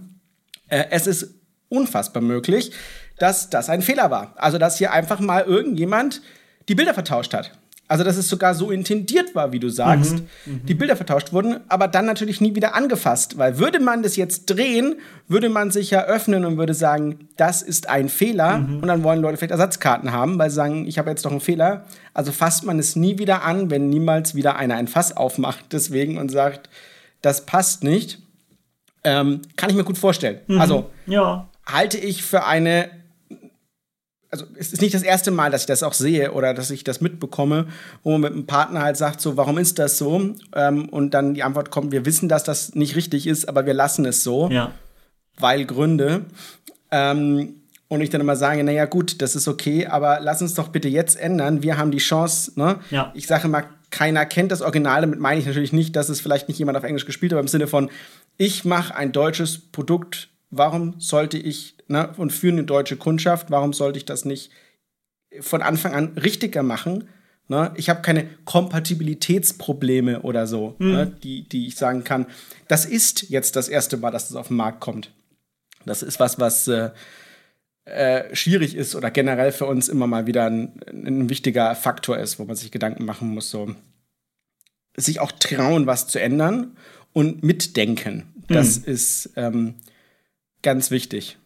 Äh, 0.67 0.85
es 0.91 1.07
ist 1.07 1.35
unfassbar 1.69 2.21
möglich, 2.21 2.71
dass 3.17 3.49
das 3.49 3.69
ein 3.69 3.81
Fehler 3.81 4.11
war. 4.11 4.33
Also 4.35 4.57
dass 4.57 4.77
hier 4.77 4.91
einfach 4.91 5.19
mal 5.19 5.43
irgendjemand 5.43 6.21
die 6.67 6.75
Bilder 6.75 6.93
vertauscht 6.93 7.33
hat. 7.33 7.51
Also, 7.89 8.05
dass 8.05 8.15
es 8.15 8.29
sogar 8.29 8.55
so 8.55 8.71
intendiert 8.71 9.35
war, 9.35 9.51
wie 9.51 9.59
du 9.59 9.67
sagst, 9.67 10.15
mhm, 10.15 10.53
mhm, 10.53 10.65
die 10.65 10.73
Bilder 10.73 10.95
vertauscht 10.95 11.33
wurden, 11.33 11.59
aber 11.67 11.89
dann 11.89 12.05
natürlich 12.05 12.39
nie 12.39 12.55
wieder 12.55 12.75
angefasst. 12.75 13.37
Weil 13.37 13.59
würde 13.59 13.79
man 13.79 14.03
das 14.03 14.15
jetzt 14.15 14.45
drehen, 14.45 14.95
würde 15.27 15.49
man 15.49 15.69
sich 15.69 15.91
ja 15.91 16.05
öffnen 16.05 16.45
und 16.45 16.57
würde 16.57 16.73
sagen, 16.73 17.27
das 17.35 17.61
ist 17.61 17.89
ein 17.89 18.07
Fehler. 18.07 18.59
Mhm. 18.59 18.79
Und 18.79 18.87
dann 18.87 19.03
wollen 19.03 19.21
Leute 19.21 19.37
vielleicht 19.37 19.51
Ersatzkarten 19.51 20.13
haben, 20.13 20.39
weil 20.39 20.49
sie 20.49 20.55
sagen, 20.55 20.87
ich 20.87 20.97
habe 20.97 21.09
jetzt 21.09 21.25
doch 21.25 21.31
einen 21.31 21.41
Fehler. 21.41 21.85
Also 22.13 22.31
fasst 22.31 22.63
man 22.63 22.79
es 22.79 22.95
nie 22.95 23.19
wieder 23.19 23.43
an, 23.43 23.69
wenn 23.69 23.89
niemals 23.89 24.33
wieder 24.33 24.55
einer 24.55 24.75
ein 24.75 24.87
Fass 24.87 25.15
aufmacht, 25.15 25.65
deswegen 25.73 26.17
und 26.17 26.31
sagt, 26.31 26.69
das 27.21 27.45
passt 27.45 27.83
nicht. 27.83 28.19
Ähm, 29.03 29.41
kann 29.57 29.69
ich 29.69 29.75
mir 29.75 29.83
gut 29.83 29.97
vorstellen. 29.97 30.39
Mhm. 30.47 30.61
Also, 30.61 30.89
ja. 31.05 31.49
halte 31.65 31.97
ich 31.97 32.23
für 32.23 32.45
eine 32.45 32.89
also 34.33 34.47
es 34.57 34.73
ist 34.73 34.81
nicht 34.81 34.95
das 34.95 35.03
erste 35.03 35.29
Mal, 35.29 35.51
dass 35.51 35.61
ich 35.61 35.67
das 35.67 35.83
auch 35.83 35.93
sehe 35.93 36.31
oder 36.31 36.55
dass 36.55 36.71
ich 36.71 36.83
das 36.83 37.01
mitbekomme, 37.01 37.67
wo 38.01 38.11
man 38.13 38.21
mit 38.21 38.33
einem 38.33 38.47
Partner 38.47 38.81
halt 38.81 38.97
sagt, 38.97 39.21
so, 39.21 39.37
warum 39.37 39.59
ist 39.59 39.77
das 39.77 39.99
so? 39.99 40.33
Ähm, 40.55 40.89
und 40.89 41.13
dann 41.13 41.35
die 41.35 41.43
Antwort 41.43 41.69
kommt, 41.69 41.91
wir 41.91 42.03
wissen, 42.07 42.29
dass 42.29 42.43
das 42.43 42.73
nicht 42.73 42.95
richtig 42.95 43.27
ist, 43.27 43.47
aber 43.47 43.67
wir 43.67 43.75
lassen 43.75 44.05
es 44.05 44.23
so, 44.23 44.49
ja. 44.49 44.71
weil 45.37 45.65
Gründe. 45.65 46.25
Ähm, 46.89 47.57
und 47.89 48.01
ich 48.01 48.09
dann 48.09 48.21
immer 48.21 48.35
sage, 48.35 48.63
naja 48.63 48.85
gut, 48.85 49.21
das 49.21 49.35
ist 49.35 49.47
okay, 49.47 49.85
aber 49.85 50.19
lass 50.19 50.41
uns 50.41 50.55
doch 50.55 50.69
bitte 50.69 50.89
jetzt 50.89 51.15
ändern. 51.15 51.61
Wir 51.61 51.77
haben 51.77 51.91
die 51.91 51.99
Chance, 51.99 52.53
ne? 52.55 52.79
Ja. 52.89 53.11
Ich 53.13 53.27
sage 53.27 53.47
mal, 53.47 53.65
keiner 53.91 54.25
kennt 54.25 54.51
das 54.51 54.63
Original, 54.63 55.01
damit 55.01 55.19
meine 55.19 55.39
ich 55.39 55.45
natürlich 55.45 55.73
nicht, 55.73 55.95
dass 55.95 56.09
es 56.09 56.19
vielleicht 56.19 56.47
nicht 56.47 56.57
jemand 56.57 56.75
auf 56.75 56.83
Englisch 56.83 57.05
gespielt 57.05 57.31
hat, 57.31 57.35
aber 57.35 57.43
im 57.43 57.47
Sinne 57.47 57.67
von, 57.67 57.91
ich 58.37 58.65
mache 58.65 58.95
ein 58.95 59.11
deutsches 59.11 59.59
Produkt, 59.59 60.29
warum 60.57 60.99
sollte 60.99 61.37
ich 61.37 61.75
ne, 61.87 62.13
und 62.17 62.31
für 62.31 62.49
eine 62.49 62.63
deutsche 62.63 62.97
Kundschaft, 62.97 63.51
warum 63.51 63.73
sollte 63.73 63.97
ich 63.97 64.05
das 64.05 64.25
nicht 64.25 64.51
von 65.39 65.61
Anfang 65.61 65.93
an 65.93 66.17
richtiger 66.17 66.63
machen? 66.63 67.09
Ne? 67.47 67.73
Ich 67.75 67.89
habe 67.89 68.01
keine 68.01 68.25
Kompatibilitätsprobleme 68.45 70.21
oder 70.21 70.47
so, 70.47 70.75
mhm. 70.79 70.91
ne, 70.91 71.07
die, 71.23 71.47
die 71.47 71.67
ich 71.67 71.75
sagen 71.75 72.03
kann. 72.03 72.27
Das 72.67 72.85
ist 72.85 73.29
jetzt 73.29 73.55
das 73.55 73.67
erste 73.67 73.97
Mal, 73.97 74.11
dass 74.11 74.29
es 74.29 74.35
auf 74.35 74.47
den 74.47 74.57
Markt 74.57 74.79
kommt. 74.79 75.11
Das 75.85 76.03
ist 76.03 76.19
was, 76.19 76.39
was 76.39 76.67
äh, 76.67 76.91
äh, 77.85 78.33
schwierig 78.33 78.75
ist 78.75 78.95
oder 78.95 79.11
generell 79.11 79.51
für 79.51 79.65
uns 79.65 79.89
immer 79.89 80.07
mal 80.07 80.25
wieder 80.25 80.45
ein, 80.45 80.79
ein, 80.87 81.29
wichtiger 81.29 81.75
Faktor 81.75 82.17
ist, 82.17 82.39
wo 82.39 82.45
man 82.45 82.55
sich 82.55 82.71
Gedanken 82.71 83.03
machen 83.03 83.33
muss, 83.33 83.49
so 83.49 83.75
sich 84.95 85.19
auch 85.19 85.31
trauen, 85.33 85.85
was 85.85 86.07
zu 86.07 86.21
ändern 86.21 86.77
und 87.11 87.43
mitdenken. 87.43 88.33
Das 88.47 88.79
mhm. 88.79 88.93
ist 88.93 89.31
ähm, 89.35 89.75
ganz 90.63 90.89
wichtig. 90.91 91.37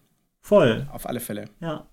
Voll. 0.42 0.88
Auf 0.94 1.08
alle 1.08 1.20
Fälle. 1.20 1.46
Ja. 1.60 1.88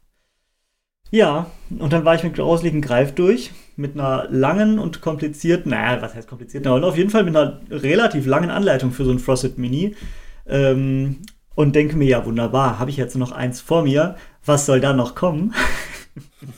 Ja, 1.11 1.51
und 1.79 1.93
dann 1.93 2.05
war 2.05 2.15
ich 2.15 2.25
mit 2.25 2.35
grauslichen 2.35 2.81
Greif 2.81 3.15
durch, 3.15 3.53
mit 3.77 3.95
einer 3.95 4.27
langen 4.31 4.79
und 4.79 5.01
komplizierten, 5.01 5.71
naja, 5.71 6.03
was 6.03 6.15
heißt 6.15 6.29
kompliziert? 6.29 6.65
Na, 6.65 6.73
auf 6.73 6.97
jeden 6.97 7.11
Fall 7.11 7.25
mit 7.25 7.37
einer 7.37 7.61
relativ 7.71 8.27
langen 8.27 8.51
Anleitung 8.51 8.91
für 8.91 9.05
so 9.05 9.11
ein 9.11 9.19
Frosted 9.19 9.59
Mini. 9.59 9.95
Ähm, 10.47 11.19
und 11.55 11.77
denke 11.77 11.97
mir, 11.97 12.09
ja, 12.09 12.25
wunderbar, 12.25 12.79
habe 12.79 12.91
ich 12.91 12.97
jetzt 12.97 13.17
noch 13.17 13.31
eins 13.31 13.61
vor 13.61 13.83
mir, 13.83 14.17
was 14.45 14.67
soll 14.67 14.81
da 14.81 14.93
noch 14.93 15.15
kommen? 15.15 15.55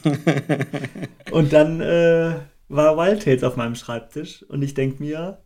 und 1.30 1.52
dann, 1.52 1.80
äh, 1.80 2.36
war 2.68 2.96
Wild 2.96 3.22
Tales 3.22 3.44
auf 3.44 3.56
meinem 3.56 3.74
Schreibtisch 3.74 4.42
und 4.44 4.62
ich 4.62 4.74
denke 4.74 5.02
mir, 5.02 5.38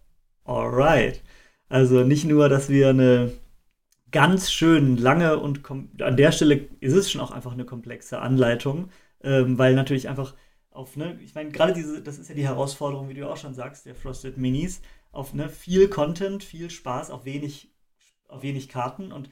alright. 0.44 1.22
Also 1.68 2.02
nicht 2.02 2.24
nur, 2.24 2.48
dass 2.48 2.68
wir 2.68 2.88
eine 2.88 3.32
ganz 4.10 4.50
schön 4.50 4.96
lange 4.96 5.38
und 5.38 5.62
an 6.00 6.16
der 6.16 6.32
Stelle 6.32 6.68
ist 6.80 6.94
es 6.94 7.10
schon 7.10 7.20
auch 7.20 7.30
einfach 7.30 7.52
eine 7.52 7.64
komplexe 7.64 8.20
Anleitung, 8.20 8.90
ähm, 9.22 9.58
weil 9.58 9.74
natürlich 9.74 10.08
einfach 10.08 10.34
auf, 10.70 10.96
ne, 10.96 11.18
ich 11.22 11.34
meine, 11.34 11.50
gerade 11.50 11.72
diese, 11.72 12.00
das 12.00 12.18
ist 12.18 12.28
ja 12.28 12.34
die 12.34 12.46
Herausforderung, 12.46 13.08
wie 13.08 13.14
du 13.14 13.28
auch 13.28 13.36
schon 13.36 13.54
sagst, 13.54 13.86
der 13.86 13.94
Frosted 13.94 14.36
Minis, 14.36 14.80
auf 15.12 15.34
ne, 15.34 15.48
viel 15.48 15.88
Content, 15.88 16.44
viel 16.44 16.70
Spaß, 16.70 17.10
auf 17.10 17.24
wenig, 17.24 17.72
auf 18.28 18.42
wenig 18.42 18.68
Karten 18.68 19.12
und 19.12 19.30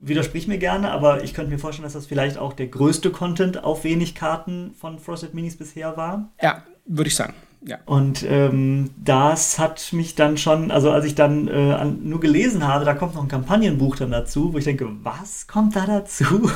widersprich 0.00 0.48
mir 0.48 0.58
gerne, 0.58 0.90
aber 0.90 1.22
ich 1.22 1.34
könnte 1.34 1.50
mir 1.50 1.58
vorstellen, 1.58 1.84
dass 1.84 1.92
das 1.92 2.06
vielleicht 2.06 2.38
auch 2.38 2.52
der 2.52 2.68
größte 2.68 3.10
Content 3.10 3.62
auf 3.62 3.84
wenig 3.84 4.14
Karten 4.14 4.74
von 4.74 4.98
Frosted 4.98 5.34
Minis 5.34 5.56
bisher 5.56 5.96
war. 5.96 6.32
Ja, 6.40 6.64
würde 6.86 7.08
ich 7.08 7.14
sagen. 7.14 7.34
Ja. 7.64 7.78
Und 7.86 8.24
ähm, 8.28 8.90
das 9.02 9.58
hat 9.58 9.92
mich 9.92 10.16
dann 10.16 10.36
schon, 10.36 10.70
also 10.70 10.90
als 10.90 11.04
ich 11.04 11.14
dann 11.14 11.46
äh, 11.46 11.72
an, 11.72 12.00
nur 12.02 12.18
gelesen 12.18 12.66
habe, 12.66 12.84
da 12.84 12.94
kommt 12.94 13.14
noch 13.14 13.22
ein 13.22 13.28
Kampagnenbuch 13.28 13.96
dann 13.96 14.10
dazu, 14.10 14.52
wo 14.52 14.58
ich 14.58 14.64
denke, 14.64 14.88
was 15.02 15.46
kommt 15.46 15.76
da 15.76 15.86
dazu? 15.86 16.50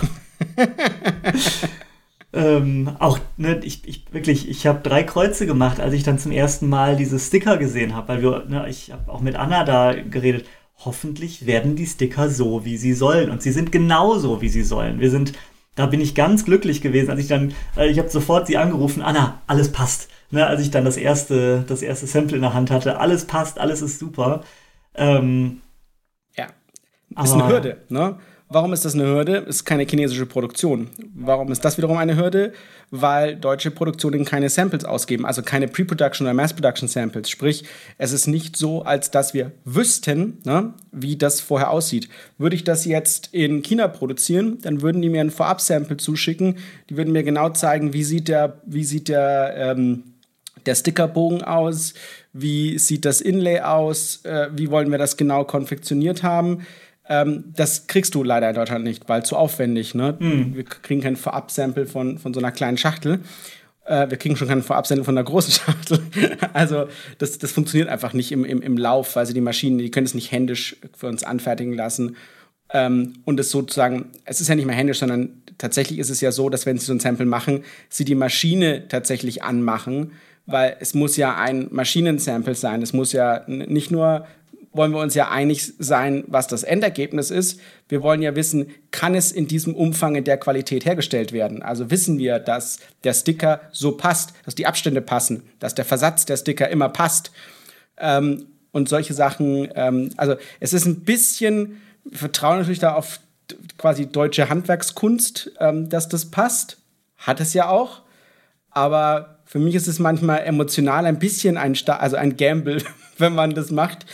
ähm, 2.32 2.90
auch, 2.98 3.20
ne, 3.36 3.60
ich, 3.62 3.86
ich 3.86 4.12
wirklich, 4.12 4.48
ich 4.48 4.66
habe 4.66 4.80
drei 4.82 5.04
Kreuze 5.04 5.46
gemacht, 5.46 5.78
als 5.78 5.94
ich 5.94 6.02
dann 6.02 6.18
zum 6.18 6.32
ersten 6.32 6.68
Mal 6.68 6.96
diese 6.96 7.20
Sticker 7.20 7.56
gesehen 7.56 7.94
habe, 7.94 8.08
weil 8.08 8.22
wir, 8.22 8.44
ne, 8.48 8.68
ich 8.68 8.90
habe 8.90 9.10
auch 9.12 9.20
mit 9.20 9.36
Anna 9.36 9.62
da 9.64 9.94
geredet. 9.94 10.46
Hoffentlich 10.84 11.46
werden 11.46 11.74
die 11.76 11.86
Sticker 11.86 12.28
so, 12.28 12.64
wie 12.64 12.76
sie 12.76 12.92
sollen. 12.92 13.30
Und 13.30 13.42
sie 13.42 13.52
sind 13.52 13.72
genauso, 13.72 14.42
wie 14.42 14.50
sie 14.50 14.62
sollen. 14.62 15.00
Wir 15.00 15.10
sind, 15.10 15.32
da 15.74 15.86
bin 15.86 16.00
ich 16.00 16.14
ganz 16.14 16.44
glücklich 16.44 16.82
gewesen, 16.82 17.10
als 17.10 17.20
ich 17.20 17.28
dann, 17.28 17.54
äh, 17.76 17.86
ich 17.86 17.98
habe 17.98 18.10
sofort 18.10 18.48
sie 18.48 18.58
angerufen, 18.58 19.02
Anna, 19.02 19.40
alles 19.46 19.70
passt 19.70 20.08
ne, 20.30 20.46
als 20.46 20.60
ich 20.60 20.70
dann 20.70 20.84
das 20.84 20.96
erste, 20.96 21.64
das 21.66 21.82
erste 21.82 22.06
Sample 22.06 22.36
in 22.36 22.42
der 22.42 22.54
Hand 22.54 22.70
hatte. 22.70 22.98
Alles 22.98 23.26
passt, 23.26 23.58
alles 23.58 23.82
ist 23.82 23.98
super. 23.98 24.42
Ähm, 24.94 25.60
ja, 26.36 26.46
ist 27.22 27.32
eine 27.32 27.48
Hürde. 27.48 27.82
Ne? 27.88 28.18
Warum 28.48 28.72
ist 28.72 28.84
das 28.84 28.94
eine 28.94 29.06
Hürde? 29.06 29.38
Ist 29.38 29.64
keine 29.64 29.84
chinesische 29.84 30.24
Produktion. 30.24 30.88
Warum 31.14 31.50
ist 31.50 31.64
das 31.64 31.78
wiederum 31.78 31.96
eine 31.96 32.16
Hürde? 32.16 32.52
Weil 32.92 33.34
deutsche 33.34 33.72
Produktionen 33.72 34.24
keine 34.24 34.48
Samples 34.48 34.84
ausgeben, 34.84 35.26
also 35.26 35.42
keine 35.42 35.66
Pre-Production 35.66 36.24
oder 36.24 36.34
Mass-Production 36.34 36.88
Samples. 36.88 37.28
Sprich, 37.28 37.64
es 37.98 38.12
ist 38.12 38.28
nicht 38.28 38.56
so, 38.56 38.82
als 38.82 39.10
dass 39.10 39.34
wir 39.34 39.50
wüssten, 39.64 40.38
ne, 40.44 40.74
wie 40.92 41.16
das 41.16 41.40
vorher 41.40 41.70
aussieht. 41.70 42.08
Würde 42.38 42.54
ich 42.54 42.62
das 42.62 42.84
jetzt 42.84 43.30
in 43.32 43.62
China 43.62 43.88
produzieren, 43.88 44.58
dann 44.62 44.80
würden 44.80 45.02
die 45.02 45.08
mir 45.08 45.22
ein 45.22 45.32
Vorab-Sample 45.32 45.96
zuschicken. 45.96 46.58
Die 46.88 46.96
würden 46.96 47.12
mir 47.12 47.24
genau 47.24 47.48
zeigen, 47.50 47.92
wie 47.92 48.04
sieht 48.04 48.28
der, 48.28 48.62
wie 48.64 48.84
sieht 48.84 49.08
der 49.08 49.54
ähm, 49.56 50.04
der 50.66 50.74
Stickerbogen 50.74 51.42
aus? 51.42 51.94
Wie 52.32 52.78
sieht 52.78 53.04
das 53.04 53.20
Inlay 53.20 53.60
aus? 53.60 54.24
Äh, 54.24 54.48
wie 54.52 54.70
wollen 54.70 54.90
wir 54.90 54.98
das 54.98 55.16
genau 55.16 55.44
konfektioniert 55.44 56.22
haben? 56.22 56.66
Ähm, 57.08 57.44
das 57.54 57.86
kriegst 57.86 58.14
du 58.14 58.22
leider 58.22 58.48
in 58.48 58.54
Deutschland 58.54 58.84
nicht, 58.84 59.08
weil 59.08 59.24
zu 59.24 59.36
aufwendig. 59.36 59.94
Ne? 59.94 60.16
Mm. 60.18 60.54
Wir 60.54 60.64
kriegen 60.64 61.00
kein 61.00 61.16
Vorab-Sample 61.16 61.86
von, 61.86 62.18
von 62.18 62.34
so 62.34 62.40
einer 62.40 62.50
kleinen 62.50 62.78
Schachtel. 62.78 63.20
Äh, 63.84 64.10
wir 64.10 64.16
kriegen 64.18 64.36
schon 64.36 64.48
kein 64.48 64.62
Vorab-Sample 64.62 65.04
von 65.04 65.16
einer 65.16 65.24
großen 65.24 65.52
Schachtel. 65.64 66.00
also 66.52 66.88
das, 67.18 67.38
das 67.38 67.52
funktioniert 67.52 67.88
einfach 67.88 68.12
nicht 68.12 68.32
im, 68.32 68.44
im, 68.44 68.60
im 68.60 68.76
Lauf. 68.76 69.16
Also 69.16 69.32
die 69.32 69.40
Maschinen, 69.40 69.78
die 69.78 69.90
können 69.90 70.06
es 70.06 70.14
nicht 70.14 70.32
händisch 70.32 70.76
für 70.96 71.06
uns 71.06 71.22
anfertigen 71.22 71.74
lassen. 71.74 72.16
Ähm, 72.72 73.14
und 73.24 73.38
es 73.38 73.50
sozusagen, 73.50 74.10
es 74.24 74.40
ist 74.40 74.48
ja 74.48 74.56
nicht 74.56 74.66
mehr 74.66 74.74
händisch, 74.74 74.98
sondern 74.98 75.42
tatsächlich 75.58 76.00
ist 76.00 76.10
es 76.10 76.20
ja 76.20 76.32
so, 76.32 76.48
dass 76.50 76.66
wenn 76.66 76.78
sie 76.78 76.86
so 76.86 76.92
ein 76.92 77.00
Sample 77.00 77.26
machen, 77.26 77.62
sie 77.88 78.04
die 78.04 78.16
Maschine 78.16 78.88
tatsächlich 78.88 79.44
anmachen 79.44 80.12
weil 80.46 80.76
es 80.80 80.94
muss 80.94 81.16
ja 81.16 81.36
ein 81.36 81.68
Maschinensample 81.70 82.54
sein. 82.54 82.82
Es 82.82 82.92
muss 82.92 83.12
ja 83.12 83.42
nicht 83.46 83.90
nur 83.90 84.26
wollen 84.76 84.92
wir 84.92 85.00
uns 85.00 85.14
ja 85.14 85.30
einig 85.30 85.72
sein, 85.78 86.24
was 86.26 86.46
das 86.46 86.62
Endergebnis 86.62 87.30
ist. 87.30 87.60
Wir 87.88 88.02
wollen 88.02 88.22
ja 88.22 88.36
wissen, 88.36 88.70
kann 88.90 89.14
es 89.14 89.32
in 89.32 89.48
diesem 89.48 89.74
Umfang 89.74 90.14
in 90.16 90.24
der 90.24 90.36
Qualität 90.36 90.84
hergestellt 90.84 91.32
werden? 91.32 91.62
Also 91.62 91.90
wissen 91.90 92.18
wir, 92.18 92.38
dass 92.38 92.78
der 93.04 93.14
Sticker 93.14 93.60
so 93.72 93.92
passt, 93.92 94.34
dass 94.44 94.54
die 94.54 94.66
Abstände 94.66 95.00
passen, 95.00 95.42
dass 95.58 95.74
der 95.74 95.84
Versatz 95.84 96.26
der 96.26 96.36
Sticker 96.36 96.68
immer 96.68 96.88
passt. 96.88 97.32
Ähm, 97.98 98.46
und 98.72 98.88
solche 98.88 99.14
Sachen, 99.14 99.68
ähm, 99.74 100.10
also 100.16 100.36
es 100.60 100.74
ist 100.74 100.84
ein 100.84 101.00
bisschen, 101.00 101.80
wir 102.04 102.18
vertrauen 102.18 102.58
natürlich 102.58 102.78
da 102.78 102.94
auf 102.94 103.20
quasi 103.78 104.06
deutsche 104.06 104.48
Handwerkskunst, 104.48 105.52
ähm, 105.60 105.88
dass 105.88 106.08
das 106.08 106.26
passt. 106.26 106.78
Hat 107.16 107.40
es 107.40 107.54
ja 107.54 107.68
auch. 107.68 108.02
Aber 108.70 109.35
für 109.46 109.58
mich 109.58 109.74
ist 109.74 109.86
es 109.86 109.98
manchmal 109.98 110.40
emotional 110.40 111.06
ein 111.06 111.18
bisschen 111.18 111.56
ein, 111.56 111.74
Sta 111.74 111.96
also 111.96 112.16
ein 112.16 112.36
Gamble, 112.36 112.82
wenn 113.18 113.34
man 113.34 113.54
das 113.54 113.70
macht, 113.70 114.04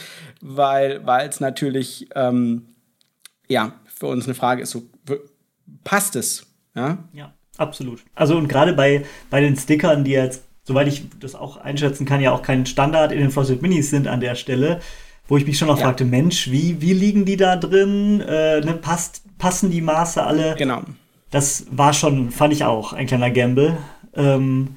weil 0.40 1.02
es 1.28 1.40
natürlich 1.40 2.08
ähm, 2.14 2.66
ja, 3.48 3.72
für 3.86 4.06
uns 4.06 4.26
eine 4.26 4.34
Frage 4.34 4.62
ist, 4.62 4.70
so, 4.70 4.82
passt 5.84 6.16
es? 6.16 6.46
Ja, 6.74 6.98
ja 7.12 7.32
absolut. 7.56 8.02
Also 8.14 8.36
und 8.36 8.48
gerade 8.48 8.72
bei, 8.74 9.04
bei 9.30 9.40
den 9.40 9.56
Stickern, 9.56 10.04
die 10.04 10.12
jetzt, 10.12 10.44
soweit 10.64 10.88
ich 10.88 11.04
das 11.20 11.34
auch 11.34 11.56
einschätzen 11.56 12.06
kann, 12.06 12.20
ja 12.20 12.32
auch 12.32 12.42
kein 12.42 12.66
Standard 12.66 13.12
in 13.12 13.18
den 13.18 13.30
Frosted 13.30 13.62
Minis 13.62 13.90
sind 13.90 14.06
an 14.06 14.20
der 14.20 14.34
Stelle, 14.34 14.80
wo 15.28 15.36
ich 15.36 15.46
mich 15.46 15.58
schon 15.58 15.68
noch 15.68 15.78
ja. 15.78 15.86
fragte, 15.86 16.04
Mensch, 16.04 16.50
wie, 16.50 16.80
wie 16.80 16.92
liegen 16.92 17.24
die 17.24 17.36
da 17.36 17.56
drin? 17.56 18.20
Äh, 18.20 18.60
ne, 18.60 18.74
passt, 18.74 19.22
passen 19.38 19.70
die 19.70 19.80
Maße 19.80 20.22
alle? 20.22 20.54
Genau. 20.56 20.82
Das 21.30 21.66
war 21.70 21.94
schon, 21.94 22.30
fand 22.30 22.52
ich 22.52 22.64
auch, 22.64 22.92
ein 22.92 23.06
kleiner 23.06 23.30
Gamble. 23.30 23.78
Ähm, 24.14 24.76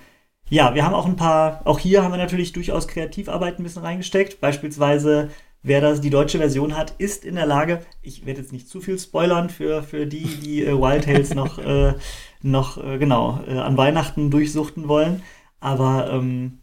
ja, 0.50 0.76
wir 0.76 0.86
haben 0.86 0.94
auch 0.94 1.06
ein 1.06 1.16
paar, 1.16 1.62
auch 1.66 1.80
hier 1.80 2.04
haben 2.04 2.12
wir 2.12 2.18
natürlich 2.18 2.54
durchaus 2.54 2.88
Kreativarbeit 2.88 3.60
ein 3.60 3.64
bisschen 3.64 3.82
reingesteckt. 3.82 4.40
Beispielsweise, 4.42 5.30
wer 5.64 5.82
das 5.82 6.02
die 6.02 6.12
deutsche 6.12 6.38
Version 6.38 6.78
hat, 6.78 6.94
ist 7.00 7.26
in 7.26 7.36
der 7.36 7.48
Lage, 7.48 7.84
ich 8.04 8.26
werde 8.26 8.42
jetzt 8.42 8.54
nicht 8.54 8.70
zu 8.70 8.80
viel 8.80 9.00
spoilern 9.00 9.50
für, 9.50 9.82
für 9.82 10.06
die, 10.06 10.24
die 10.24 10.64
äh, 10.64 10.74
Wild 10.74 11.06
Tales 11.06 11.34
noch, 11.34 11.58
äh, 11.66 11.96
noch 12.42 12.78
äh, 12.84 12.98
genau, 13.00 13.40
äh, 13.48 13.58
an 13.58 13.78
Weihnachten 13.78 14.30
durchsuchten 14.30 14.88
wollen. 14.88 15.24
Aber 15.60 16.12
ähm, 16.12 16.60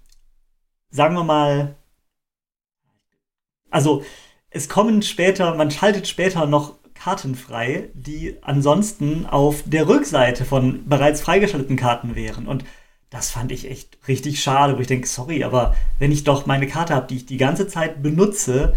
sagen 0.90 1.16
wir 1.16 1.24
mal, 1.24 1.74
also 3.70 4.04
es 4.50 4.68
kommen 4.68 5.02
später, 5.02 5.54
man 5.54 5.70
schaltet 5.72 6.06
später 6.06 6.46
noch 6.46 6.74
Karten 6.94 7.34
frei, 7.34 7.88
die 7.94 8.36
ansonsten 8.42 9.26
auf 9.26 9.64
der 9.66 9.88
Rückseite 9.88 10.44
von 10.44 10.88
bereits 10.88 11.20
freigeschalteten 11.20 11.76
Karten 11.76 12.14
wären. 12.14 12.46
Und 12.46 12.64
das 13.12 13.30
fand 13.30 13.52
ich 13.52 13.70
echt 13.70 13.98
richtig 14.08 14.42
schade, 14.42 14.76
wo 14.76 14.80
ich 14.80 14.86
denke, 14.86 15.06
sorry, 15.06 15.44
aber 15.44 15.76
wenn 15.98 16.10
ich 16.10 16.24
doch 16.24 16.46
meine 16.46 16.66
Karte 16.66 16.94
habe, 16.94 17.06
die 17.06 17.16
ich 17.16 17.26
die 17.26 17.36
ganze 17.36 17.68
Zeit 17.68 18.02
benutze 18.02 18.74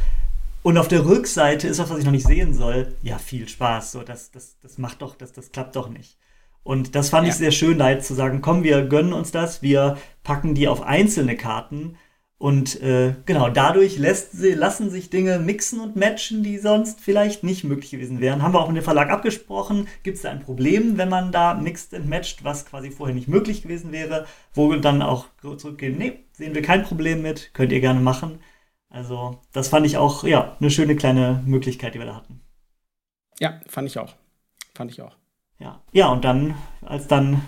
und 0.62 0.78
auf 0.78 0.90
der 0.90 1.06
Rückseite 1.06 1.70
ist 1.70 1.80
was, 1.80 1.90
was 1.90 2.00
ich 2.00 2.06
noch 2.06 2.12
nicht 2.12 2.28
sehen 2.28 2.54
soll, 2.54 2.94
ja, 3.02 3.18
viel 3.18 3.48
Spaß. 3.48 3.94
So, 3.94 4.02
das, 4.02 4.32
das, 4.32 4.58
das 4.62 4.78
macht 4.78 5.02
doch, 5.02 5.16
das, 5.16 5.32
das 5.32 5.54
klappt 5.54 5.78
doch 5.78 5.88
nicht. 5.88 6.18
Und 6.64 6.96
das 6.96 7.10
fand 7.10 7.28
ja. 7.28 7.32
ich 7.32 7.38
sehr 7.38 7.52
schön, 7.52 7.80
da 7.80 7.90
jetzt 7.90 8.08
zu 8.08 8.14
sagen, 8.14 8.42
komm, 8.42 8.64
wir 8.64 8.82
gönnen 8.86 9.14
uns 9.14 9.32
das, 9.32 9.62
wir 9.62 9.98
packen 10.24 10.54
die 10.54 10.68
auf 10.68 10.82
einzelne 10.82 11.38
Karten 11.38 11.96
und 12.38 12.82
äh, 12.82 13.16
genau, 13.26 13.50
dadurch 13.50 13.98
lässt, 13.98 14.34
lassen 14.34 14.90
sich 14.90 15.10
Dinge 15.10 15.40
mixen 15.40 15.80
und 15.80 15.96
matchen, 15.96 16.44
die 16.44 16.58
sonst 16.58 17.00
vielleicht 17.00 17.44
nicht 17.44 17.64
möglich 17.64 17.92
gewesen 17.92 18.20
wären. 18.20 18.42
Haben 18.42 18.54
wir 18.54 18.60
auch 18.60 18.68
mit 18.68 18.76
dem 18.76 18.84
Verlag 18.84 19.10
abgesprochen. 19.10 19.88
Gibt 20.04 20.18
es 20.18 20.24
da 20.24 20.32
ein 20.32 20.42
Problem, 20.42 20.98
wenn 20.98 21.08
man 21.08 21.32
da 21.32 21.54
mixt 21.54 21.94
und 21.94 22.10
matcht, 22.10 22.44
was 22.44 22.66
quasi 22.66 22.92
vorher 22.92 23.16
nicht 23.16 23.30
möglich 23.30 23.62
gewesen 23.62 23.94
wäre? 23.94 24.26
Wo 24.54 24.70
wir 24.70 24.80
dann 24.80 25.02
auch 25.02 25.28
zurückgehen, 25.40 25.98
nee, 25.98 26.26
sehen 26.34 26.56
wir 26.56 26.62
kein 26.62 26.84
Problem 26.84 27.22
mit, 27.22 27.54
könnt 27.54 27.72
ihr 27.72 27.80
gerne 27.80 28.02
machen. 28.02 28.40
Also, 28.90 29.40
das 29.54 29.70
fand 29.70 29.86
ich 29.86 29.98
auch, 29.98 30.26
ja, 30.26 30.58
eine 30.60 30.72
schöne 30.72 30.96
kleine 30.96 31.42
Möglichkeit, 31.46 31.96
die 31.96 32.00
wir 32.00 32.06
da 32.06 32.16
hatten. 32.16 32.42
Ja, 33.40 33.60
fand 33.68 33.88
ich 33.88 33.98
auch. 33.98 34.14
Fand 34.74 34.92
ich 34.92 35.02
auch. 35.02 35.16
Ja, 35.60 35.82
ja 35.94 36.10
und 36.10 36.26
dann, 36.26 36.56
als 36.82 37.08
dann 37.08 37.42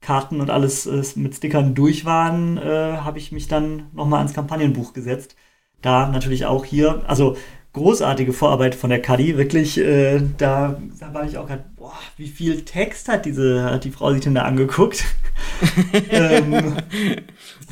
Karten 0.00 0.40
und 0.40 0.50
alles 0.50 0.86
äh, 0.86 1.02
mit 1.16 1.34
Stickern 1.34 1.74
durch 1.74 2.04
waren, 2.04 2.56
äh, 2.56 2.98
habe 2.98 3.18
ich 3.18 3.32
mich 3.32 3.48
dann 3.48 3.88
nochmal 3.92 4.18
ans 4.18 4.34
Kampagnenbuch 4.34 4.92
gesetzt. 4.92 5.36
Da 5.82 6.08
natürlich 6.08 6.46
auch 6.46 6.64
hier, 6.64 7.02
also 7.06 7.36
großartige 7.72 8.32
Vorarbeit 8.32 8.74
von 8.74 8.90
der 8.90 9.00
Kadi, 9.00 9.36
wirklich, 9.36 9.78
äh, 9.78 10.20
da, 10.38 10.80
da 10.98 11.14
war 11.14 11.24
ich 11.24 11.38
auch 11.38 11.46
gerade, 11.46 11.64
boah, 11.76 11.94
wie 12.16 12.28
viel 12.28 12.64
Text 12.64 13.08
hat 13.08 13.26
diese, 13.26 13.64
hat 13.64 13.84
die 13.84 13.90
Frau 13.90 14.12
sich 14.12 14.22
denn 14.22 14.34
da 14.34 14.42
angeguckt? 14.42 15.04
ähm, 16.10 16.76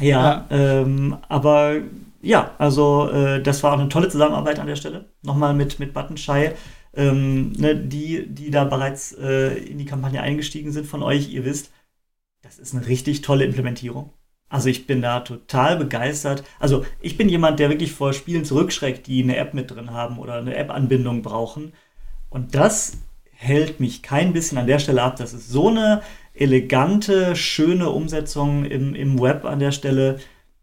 ja, 0.01 0.09
ja. 0.09 0.47
Ähm, 0.51 1.17
aber 1.29 1.77
ja, 2.23 2.53
also 2.59 3.11
äh, 3.11 3.43
das 3.43 3.63
war 3.63 3.73
auch 3.73 3.79
eine 3.79 3.89
tolle 3.89 4.09
Zusammenarbeit 4.09 4.59
an 4.59 4.67
der 4.67 4.77
Stelle. 4.77 5.07
Nochmal 5.23 5.55
mit, 5.55 5.79
mit 5.79 5.95
Buttonschei. 5.95 6.55
Ähm, 6.95 7.53
ne, 7.53 7.77
die, 7.77 8.27
die 8.29 8.51
da 8.51 8.65
bereits 8.65 9.13
äh, 9.13 9.55
in 9.59 9.79
die 9.79 9.85
Kampagne 9.85 10.21
eingestiegen 10.21 10.73
sind 10.73 10.87
von 10.87 11.03
euch, 11.03 11.31
ihr 11.31 11.45
wisst, 11.45 11.71
das 12.43 12.59
ist 12.59 12.75
eine 12.75 12.87
richtig 12.87 13.23
tolle 13.23 13.45
Implementierung. 13.45 14.13
Also 14.49 14.69
ich 14.69 14.87
bin 14.87 15.03
da 15.03 15.21
total 15.21 15.77
begeistert. 15.77 16.43
Also 16.59 16.85
ich 17.01 17.19
bin 17.19 17.29
jemand, 17.29 17.59
der 17.59 17.69
wirklich 17.69 17.93
vor 17.93 18.13
Spielen 18.13 18.45
zurückschreckt, 18.45 19.07
die 19.07 19.23
eine 19.23 19.37
App 19.37 19.53
mit 19.53 19.71
drin 19.71 19.91
haben 19.91 20.19
oder 20.19 20.35
eine 20.35 20.57
App-Anbindung 20.57 21.23
brauchen. 21.23 21.73
Und 22.31 22.55
das 22.55 22.99
hält 23.33 23.79
mich 23.79 24.03
kein 24.03 24.33
bisschen 24.33 24.59
an 24.59 24.67
der 24.67 24.79
Stelle 24.79 25.03
ab. 25.03 25.17
Das 25.17 25.35
ist 25.35 25.51
so 25.51 25.69
eine 25.69 26.03
elegante, 26.35 27.37
schöne 27.37 27.91
Umsetzung 27.91 28.65
im, 28.65 28.95
im 28.95 29.21
Web 29.21 29.45
an 29.45 29.59
der 29.59 29.73
Stelle. 29.73 30.19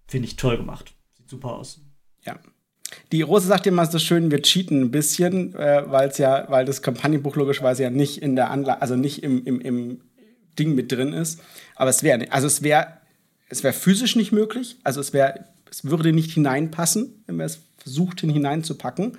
finde 0.08 0.28
ich 0.28 0.36
toll 0.36 0.58
gemacht. 0.58 0.94
Sieht 1.14 1.30
super 1.30 1.54
aus. 1.54 1.82
Ja. 2.26 2.40
Die 3.12 3.22
Rose 3.22 3.48
sagt 3.48 3.68
immer 3.68 3.86
so 3.86 4.00
schön, 4.00 4.32
wir 4.32 4.42
cheaten 4.42 4.82
ein 4.82 4.92
bisschen, 4.92 5.54
äh, 5.56 5.84
weil 5.88 6.10
es 6.10 6.18
ja, 6.18 6.46
weil 6.50 6.66
das 6.66 6.82
Kampagnenbuch 6.82 7.36
logischerweise 7.36 7.84
ja 7.84 7.90
nicht 7.90 8.22
in 8.22 8.36
der 8.36 8.52
Anlage, 8.52 8.82
also 8.82 8.96
nicht 8.96 9.24
im, 9.24 9.44
im, 9.44 9.60
im 9.60 10.02
Ding 10.58 10.76
mit 10.76 10.92
drin 10.92 11.14
ist. 11.14 11.42
Aber 11.76 11.90
es 11.90 12.04
wäre, 12.04 12.32
also 12.32 12.48
es 12.48 12.64
wäre, 12.64 12.88
es 13.50 13.64
wäre 13.64 13.74
physisch 13.74 14.16
nicht 14.16 14.32
möglich. 14.32 14.78
Also 14.84 15.00
es 15.00 15.14
wäre, 15.14 15.46
es 15.70 15.86
würde 15.86 16.14
nicht 16.14 16.32
hineinpassen, 16.32 17.24
wenn 17.28 17.38
wir 17.38 17.46
es 17.46 17.60
versuchten 17.78 18.30
hineinzupacken. 18.30 19.18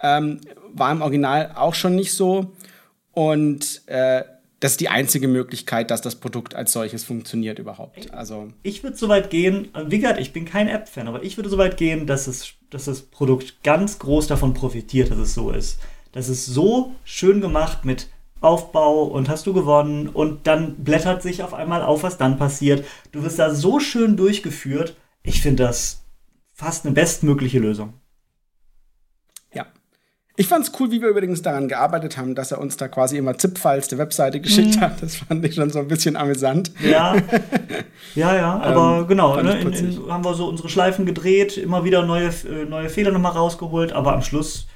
Ähm, 0.00 0.40
war 0.72 0.92
im 0.92 1.02
Original 1.02 1.52
auch 1.54 1.74
schon 1.74 1.94
nicht 1.94 2.12
so. 2.12 2.52
Und 3.12 3.82
äh, 3.86 4.24
das 4.62 4.72
ist 4.72 4.80
die 4.80 4.88
einzige 4.88 5.26
Möglichkeit, 5.26 5.90
dass 5.90 6.02
das 6.02 6.14
Produkt 6.14 6.54
als 6.54 6.72
solches 6.72 7.02
funktioniert 7.02 7.58
überhaupt. 7.58 8.14
Also 8.14 8.48
ich 8.62 8.84
würde 8.84 8.96
so 8.96 9.08
weit 9.08 9.28
gehen, 9.28 9.68
wie 9.86 9.98
gesagt, 9.98 10.20
ich 10.20 10.32
bin 10.32 10.44
kein 10.44 10.68
App-Fan, 10.68 11.08
aber 11.08 11.24
ich 11.24 11.36
würde 11.36 11.50
so 11.50 11.58
weit 11.58 11.76
gehen, 11.76 12.06
dass, 12.06 12.28
es, 12.28 12.52
dass 12.70 12.84
das 12.84 13.02
Produkt 13.02 13.64
ganz 13.64 13.98
groß 13.98 14.28
davon 14.28 14.54
profitiert, 14.54 15.10
dass 15.10 15.18
es 15.18 15.34
so 15.34 15.50
ist. 15.50 15.80
Das 16.12 16.28
ist 16.28 16.46
so 16.46 16.94
schön 17.02 17.40
gemacht 17.40 17.84
mit 17.84 18.06
Aufbau 18.42 19.04
und 19.04 19.28
hast 19.28 19.46
du 19.46 19.52
gewonnen 19.52 20.08
und 20.08 20.46
dann 20.46 20.76
blättert 20.84 21.22
sich 21.22 21.42
auf 21.42 21.54
einmal 21.54 21.82
auf, 21.82 22.02
was 22.02 22.18
dann 22.18 22.38
passiert. 22.38 22.84
Du 23.12 23.22
wirst 23.22 23.38
da 23.38 23.54
so 23.54 23.80
schön 23.80 24.16
durchgeführt. 24.16 24.96
Ich 25.22 25.40
finde 25.40 25.64
das 25.64 26.04
fast 26.52 26.84
eine 26.84 26.94
bestmögliche 26.94 27.58
Lösung. 27.58 27.94
Ich 30.34 30.48
fand's 30.48 30.72
cool, 30.80 30.90
wie 30.90 31.02
wir 31.02 31.08
übrigens 31.08 31.42
daran 31.42 31.68
gearbeitet 31.68 32.16
haben, 32.16 32.34
dass 32.34 32.52
er 32.52 32.58
uns 32.58 32.78
da 32.78 32.88
quasi 32.88 33.18
immer 33.18 33.36
ZIP-Files 33.36 33.88
der 33.88 33.98
Webseite 33.98 34.40
geschickt 34.40 34.76
mhm. 34.76 34.80
hat. 34.80 35.02
Das 35.02 35.16
fand 35.16 35.44
ich 35.44 35.54
schon 35.54 35.68
so 35.68 35.78
ein 35.78 35.88
bisschen 35.88 36.16
amüsant. 36.16 36.72
Ja, 36.82 37.16
ja, 38.14 38.34
ja. 38.34 38.60
Aber 38.60 39.00
ähm, 39.00 39.08
genau, 39.08 39.40
ne, 39.42 39.60
in, 39.60 39.72
in, 39.72 40.10
haben 40.10 40.24
wir 40.24 40.32
so 40.32 40.48
unsere 40.48 40.70
Schleifen 40.70 41.04
gedreht, 41.04 41.58
immer 41.58 41.84
wieder 41.84 42.06
neue, 42.06 42.28
äh, 42.28 42.64
neue 42.66 42.88
Fehler 42.88 43.10
nochmal 43.10 43.32
rausgeholt. 43.32 43.92
Aber 43.92 44.14
am 44.14 44.22
Schluss, 44.22 44.66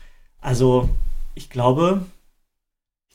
also 0.42 0.90
ich 1.34 1.48
glaube, 1.48 2.02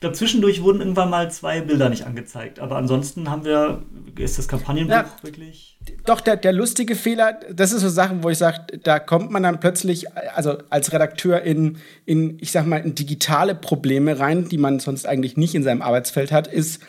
ich 0.01 0.03
glaube, 0.03 0.17
zwischendurch 0.17 0.63
wurden 0.63 0.79
irgendwann 0.79 1.11
mal 1.11 1.29
zwei 1.29 1.61
Bilder 1.61 1.87
nicht 1.87 2.07
angezeigt. 2.07 2.59
Aber 2.59 2.75
ansonsten 2.75 3.29
haben 3.29 3.45
wir, 3.45 3.83
ist 4.17 4.39
das 4.39 4.47
Kampagnenbuch 4.47 4.91
ja, 4.91 5.05
wirklich. 5.21 5.77
Doch, 6.07 6.21
der, 6.21 6.37
der 6.37 6.53
lustige 6.53 6.95
Fehler, 6.95 7.39
das 7.53 7.71
ist 7.71 7.81
so 7.81 7.89
Sachen, 7.89 8.23
wo 8.23 8.31
ich 8.31 8.39
sage, 8.39 8.79
da 8.81 8.97
kommt 8.97 9.29
man 9.29 9.43
dann 9.43 9.59
plötzlich, 9.59 10.11
also 10.33 10.57
als 10.71 10.91
Redakteur 10.91 11.43
in, 11.43 11.77
in, 12.05 12.39
ich 12.41 12.51
sag 12.51 12.65
mal, 12.65 12.77
in 12.77 12.95
digitale 12.95 13.53
Probleme 13.53 14.17
rein, 14.17 14.49
die 14.49 14.57
man 14.57 14.79
sonst 14.79 15.05
eigentlich 15.05 15.37
nicht 15.37 15.53
in 15.53 15.61
seinem 15.61 15.83
Arbeitsfeld 15.83 16.31
hat, 16.31 16.47
ist, 16.47 16.81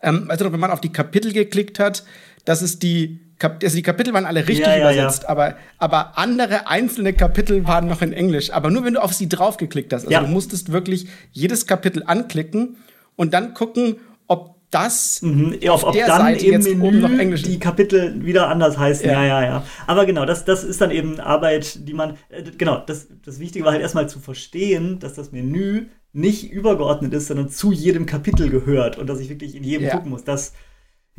ähm, 0.00 0.26
also 0.28 0.52
wenn 0.52 0.60
man 0.60 0.70
auf 0.70 0.80
die 0.80 0.92
Kapitel 0.92 1.32
geklickt 1.32 1.80
hat, 1.80 2.04
dass 2.44 2.62
es 2.62 2.78
die 2.78 3.18
also 3.42 3.76
die 3.76 3.82
Kapitel 3.82 4.12
waren 4.12 4.26
alle 4.26 4.40
richtig 4.40 4.66
ja, 4.66 4.76
ja, 4.76 4.92
übersetzt. 4.92 5.28
Aber, 5.28 5.56
aber 5.78 6.18
andere 6.18 6.66
einzelne 6.68 7.12
Kapitel 7.12 7.66
waren 7.66 7.88
noch 7.88 8.02
in 8.02 8.12
Englisch. 8.12 8.52
Aber 8.52 8.70
nur 8.70 8.84
wenn 8.84 8.94
du 8.94 9.02
auf 9.02 9.12
sie 9.12 9.28
draufgeklickt 9.28 9.92
hast. 9.92 10.06
Also 10.06 10.26
du 10.26 10.32
musstest 10.32 10.72
wirklich 10.72 11.08
jedes 11.32 11.66
Kapitel 11.66 12.02
anklicken 12.06 12.76
und 13.16 13.34
dann 13.34 13.54
gucken, 13.54 13.96
ob 14.26 14.56
das 14.70 15.20
mhm. 15.22 15.58
auf, 15.68 15.84
auf 15.84 15.94
der 15.94 16.06
dann 16.06 16.22
Seite 16.22 16.46
im 16.46 16.62
Menü 16.62 16.86
oben 16.86 17.00
noch 17.00 17.18
Englisch 17.18 17.42
die 17.42 17.58
Kapitel 17.58 18.24
wieder 18.24 18.48
anders 18.48 18.78
heißen. 18.78 19.06
Ja. 19.06 19.24
ja, 19.24 19.26
ja, 19.26 19.44
ja. 19.44 19.64
Aber 19.86 20.06
genau, 20.06 20.24
das, 20.24 20.44
das 20.44 20.62
ist 20.62 20.80
dann 20.80 20.90
eben 20.90 21.18
Arbeit, 21.18 21.88
die 21.88 21.94
man, 21.94 22.16
äh, 22.28 22.42
genau, 22.56 22.82
das, 22.86 23.08
das 23.24 23.40
Wichtige 23.40 23.64
war 23.64 23.72
halt 23.72 23.82
erstmal 23.82 24.08
zu 24.08 24.20
verstehen, 24.20 25.00
dass 25.00 25.14
das 25.14 25.32
Menü 25.32 25.86
nicht 26.12 26.50
übergeordnet 26.50 27.12
ist, 27.14 27.28
sondern 27.28 27.48
zu 27.48 27.72
jedem 27.72 28.06
Kapitel 28.06 28.48
gehört 28.48 28.98
und 28.98 29.08
dass 29.08 29.20
ich 29.20 29.28
wirklich 29.28 29.54
in 29.54 29.64
jedem 29.64 29.86
ja. 29.86 29.94
gucken 29.94 30.10
muss. 30.10 30.24
Das, 30.24 30.52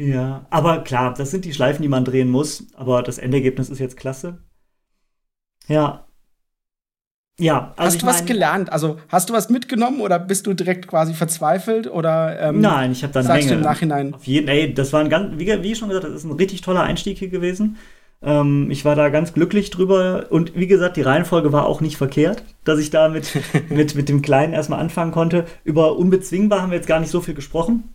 ja, 0.01 0.45
aber 0.49 0.83
klar, 0.83 1.13
das 1.13 1.29
sind 1.29 1.45
die 1.45 1.53
Schleifen, 1.53 1.83
die 1.83 1.87
man 1.87 2.05
drehen 2.05 2.29
muss. 2.29 2.67
Aber 2.75 3.03
das 3.03 3.17
Endergebnis 3.19 3.69
ist 3.69 3.79
jetzt 3.79 3.97
klasse. 3.97 4.39
Ja. 5.67 6.07
Ja, 7.39 7.73
also 7.75 7.95
hast 7.95 8.01
du 8.01 8.07
was 8.07 8.25
gelernt? 8.25 8.71
Also 8.71 8.97
hast 9.09 9.29
du 9.29 9.33
was 9.33 9.49
mitgenommen 9.49 10.01
oder 10.01 10.19
bist 10.19 10.45
du 10.47 10.53
direkt 10.53 10.87
quasi 10.87 11.13
verzweifelt 11.13 11.87
oder? 11.87 12.39
Ähm, 12.39 12.61
Nein, 12.61 12.91
ich 12.91 13.03
habe 13.03 13.13
dann 13.13 13.23
sagst 13.23 13.47
Menge. 13.47 13.51
Du 13.51 13.57
im 13.57 13.61
Nachhinein. 13.61 14.13
Auf 14.13 14.25
jeden, 14.25 14.47
ey, 14.47 14.73
das 14.73 14.91
war 14.91 15.01
ein 15.01 15.09
ganz, 15.09 15.39
wie, 15.39 15.47
wie 15.63 15.75
schon 15.75 15.89
gesagt, 15.89 16.05
das 16.05 16.13
ist 16.13 16.23
ein 16.23 16.31
richtig 16.33 16.61
toller 16.61 16.83
Einstieg 16.83 17.17
hier 17.17 17.29
gewesen. 17.29 17.77
Ähm, 18.21 18.69
ich 18.69 18.85
war 18.85 18.95
da 18.95 19.09
ganz 19.09 19.33
glücklich 19.33 19.71
drüber 19.71 20.27
und 20.29 20.55
wie 20.55 20.67
gesagt, 20.67 20.97
die 20.97 21.01
Reihenfolge 21.01 21.51
war 21.51 21.65
auch 21.65 21.81
nicht 21.81 21.97
verkehrt, 21.97 22.43
dass 22.63 22.79
ich 22.79 22.91
da 22.91 23.09
mit, 23.09 23.31
mit, 23.69 23.95
mit 23.95 24.09
dem 24.09 24.21
Kleinen 24.21 24.53
erstmal 24.53 24.79
anfangen 24.79 25.11
konnte. 25.11 25.45
Über 25.63 25.95
unbezwingbar 25.97 26.61
haben 26.61 26.71
wir 26.71 26.77
jetzt 26.77 26.87
gar 26.87 26.99
nicht 26.99 27.11
so 27.11 27.21
viel 27.21 27.33
gesprochen, 27.33 27.93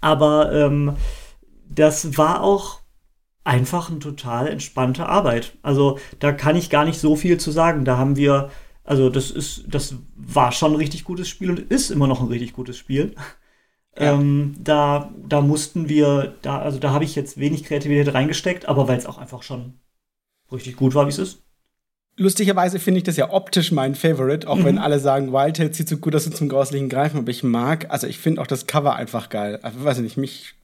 aber 0.00 0.52
ähm, 0.52 0.92
das 1.74 2.16
war 2.16 2.42
auch 2.42 2.80
einfach 3.44 3.90
eine 3.90 3.98
total 3.98 4.48
entspannte 4.48 5.06
Arbeit. 5.06 5.52
Also 5.62 5.98
da 6.18 6.32
kann 6.32 6.56
ich 6.56 6.70
gar 6.70 6.84
nicht 6.84 6.98
so 6.98 7.14
viel 7.14 7.38
zu 7.38 7.50
sagen. 7.50 7.84
Da 7.84 7.98
haben 7.98 8.16
wir, 8.16 8.50
also 8.84 9.10
das 9.10 9.30
ist, 9.30 9.64
das 9.68 9.96
war 10.16 10.50
schon 10.52 10.72
ein 10.72 10.78
richtig 10.78 11.04
gutes 11.04 11.28
Spiel 11.28 11.50
und 11.50 11.58
ist 11.58 11.90
immer 11.90 12.06
noch 12.06 12.20
ein 12.20 12.28
richtig 12.28 12.54
gutes 12.54 12.78
Spiel. 12.78 13.14
Ja. 13.98 14.14
Ähm, 14.14 14.56
da, 14.58 15.12
da 15.28 15.40
mussten 15.40 15.88
wir, 15.88 16.34
da, 16.42 16.58
also 16.58 16.78
da 16.78 16.90
habe 16.90 17.04
ich 17.04 17.14
jetzt 17.14 17.38
wenig 17.38 17.64
Kreativität 17.64 18.12
reingesteckt, 18.12 18.66
aber 18.66 18.88
weil 18.88 18.98
es 18.98 19.06
auch 19.06 19.18
einfach 19.18 19.42
schon 19.42 19.74
richtig 20.50 20.76
gut 20.76 20.94
war, 20.94 21.06
wie 21.06 21.10
es 21.10 21.18
ist. 21.18 21.42
Lustigerweise 22.16 22.78
finde 22.78 22.98
ich 22.98 23.04
das 23.04 23.16
ja 23.16 23.30
optisch 23.30 23.72
mein 23.72 23.96
Favorite, 23.96 24.48
auch 24.48 24.56
mhm. 24.56 24.64
wenn 24.64 24.78
alle 24.78 25.00
sagen, 25.00 25.32
Wildtail 25.32 25.74
sieht 25.74 25.88
so 25.88 25.96
gut 25.96 26.14
aus 26.14 26.26
und 26.26 26.36
zum 26.36 26.48
grauslichen 26.48 26.88
Greifen, 26.88 27.18
aber 27.18 27.30
ich 27.30 27.42
mag, 27.42 27.90
also 27.90 28.06
ich 28.06 28.18
finde 28.18 28.40
auch 28.40 28.46
das 28.46 28.66
Cover 28.66 28.94
einfach 28.94 29.28
geil. 29.28 29.58
Also, 29.62 29.82
weiß 29.82 29.98
nicht, 29.98 30.16
mich 30.16 30.54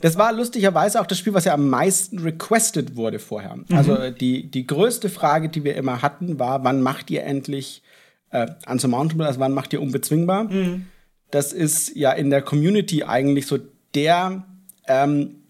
das 0.00 0.16
war 0.16 0.32
lustigerweise 0.32 1.00
auch 1.00 1.06
das 1.06 1.18
Spiel, 1.18 1.34
was 1.34 1.44
ja 1.44 1.54
am 1.54 1.68
meisten 1.68 2.18
requested 2.20 2.96
wurde 2.96 3.18
vorher. 3.18 3.56
Mhm. 3.56 3.64
Also 3.70 4.10
die, 4.10 4.50
die 4.50 4.66
größte 4.66 5.08
Frage, 5.08 5.48
die 5.48 5.64
wir 5.64 5.74
immer 5.74 6.02
hatten, 6.02 6.38
war, 6.38 6.64
wann 6.64 6.82
macht 6.82 7.10
ihr 7.10 7.24
endlich 7.24 7.82
äh, 8.30 8.46
Unsurmountable, 8.66 9.26
also 9.26 9.40
wann 9.40 9.52
macht 9.52 9.72
ihr 9.72 9.82
unbezwingbar? 9.82 10.44
Mhm. 10.44 10.86
Das 11.30 11.52
ist 11.52 11.96
ja 11.96 12.12
in 12.12 12.30
der 12.30 12.42
Community 12.42 13.04
eigentlich 13.04 13.46
so 13.46 13.58
der 13.94 14.44
ähm, 14.86 15.42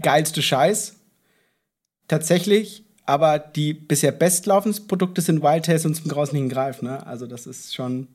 geilste 0.00 0.42
Scheiß. 0.42 0.96
Tatsächlich. 2.08 2.84
Aber 3.06 3.38
die 3.38 3.74
bisher 3.74 4.12
bestlaufendsten 4.12 4.88
Produkte 4.88 5.20
sind 5.20 5.42
Wild 5.42 5.66
Tales 5.66 5.84
und 5.84 5.94
zum 5.94 6.10
grauslichen 6.10 6.48
Greif, 6.48 6.80
ne? 6.80 7.06
Also 7.06 7.26
das 7.26 7.46
ist 7.46 7.74
schon. 7.74 8.08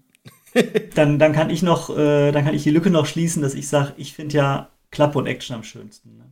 dann, 0.96 1.20
dann 1.20 1.32
kann 1.32 1.52
ich 1.52 1.62
noch, 1.62 1.96
äh, 1.96 2.32
dann 2.32 2.44
kann 2.44 2.56
ich 2.56 2.64
die 2.64 2.72
Lücke 2.72 2.90
noch 2.90 3.06
schließen, 3.06 3.44
dass 3.44 3.54
ich 3.54 3.68
sage, 3.68 3.94
ich 3.98 4.14
finde 4.14 4.36
ja 4.36 4.70
Klappe 4.92 5.18
und 5.18 5.28
Action 5.28 5.56
am 5.56 5.64
schönsten. 5.64 6.18
Ne? 6.18 6.26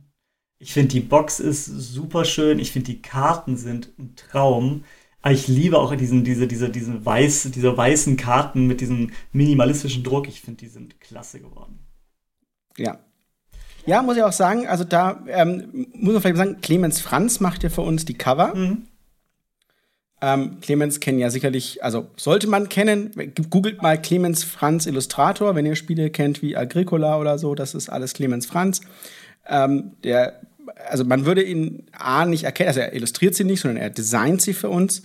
Ich 0.58 0.72
finde, 0.72 0.88
die 0.88 1.00
Box 1.00 1.40
ist 1.40 1.66
super 1.66 2.24
schön. 2.24 2.58
Ich 2.58 2.72
finde, 2.72 2.86
die 2.92 3.02
Karten 3.02 3.56
sind 3.56 3.92
ein 3.98 4.14
Traum. 4.16 4.84
Aber 5.22 5.34
ich 5.34 5.48
liebe 5.48 5.78
auch 5.78 5.94
diesen, 5.94 6.24
diese, 6.24 6.46
diese, 6.46 6.68
diesen 6.70 7.04
weiß, 7.04 7.50
diese 7.54 7.76
weißen 7.76 8.16
Karten 8.16 8.66
mit 8.66 8.80
diesem 8.80 9.12
minimalistischen 9.32 10.04
Druck. 10.04 10.28
Ich 10.28 10.40
finde, 10.40 10.58
die 10.58 10.68
sind 10.68 11.00
klasse 11.00 11.40
geworden. 11.40 11.78
Ja. 12.76 12.98
Ja, 13.86 14.02
muss 14.02 14.16
ich 14.16 14.22
auch 14.22 14.32
sagen, 14.32 14.66
also 14.66 14.84
da 14.84 15.24
ähm, 15.28 15.86
muss 15.94 16.12
man 16.12 16.22
vielleicht 16.22 16.36
sagen, 16.36 16.60
Clemens 16.60 17.00
Franz 17.00 17.40
macht 17.40 17.62
ja 17.62 17.70
für 17.70 17.80
uns 17.80 18.04
die 18.04 18.14
Cover. 18.14 18.54
Mhm. 18.54 18.86
Ähm, 20.20 20.58
Clemens 20.60 20.98
kennen 20.98 21.20
ja 21.20 21.30
sicherlich, 21.30 21.84
also 21.84 22.08
sollte 22.16 22.48
man 22.48 22.68
kennen, 22.68 23.12
googelt 23.50 23.82
mal 23.82 24.00
Clemens 24.00 24.42
Franz 24.42 24.86
Illustrator, 24.86 25.54
wenn 25.54 25.64
ihr 25.64 25.76
Spiele 25.76 26.10
kennt 26.10 26.42
wie 26.42 26.56
Agricola 26.56 27.18
oder 27.18 27.38
so, 27.38 27.54
das 27.54 27.74
ist 27.74 27.88
alles 27.88 28.14
Clemens 28.14 28.46
Franz. 28.46 28.80
Ähm, 29.48 29.92
der, 30.02 30.40
also 30.88 31.04
man 31.04 31.24
würde 31.24 31.42
ihn 31.42 31.86
A 31.92 32.24
nicht 32.24 32.44
erkennen, 32.44 32.68
also 32.68 32.80
er 32.80 32.94
illustriert 32.94 33.36
sie 33.36 33.44
nicht, 33.44 33.60
sondern 33.60 33.80
er 33.80 33.90
designt 33.90 34.42
sie 34.42 34.54
für 34.54 34.68
uns. 34.68 35.02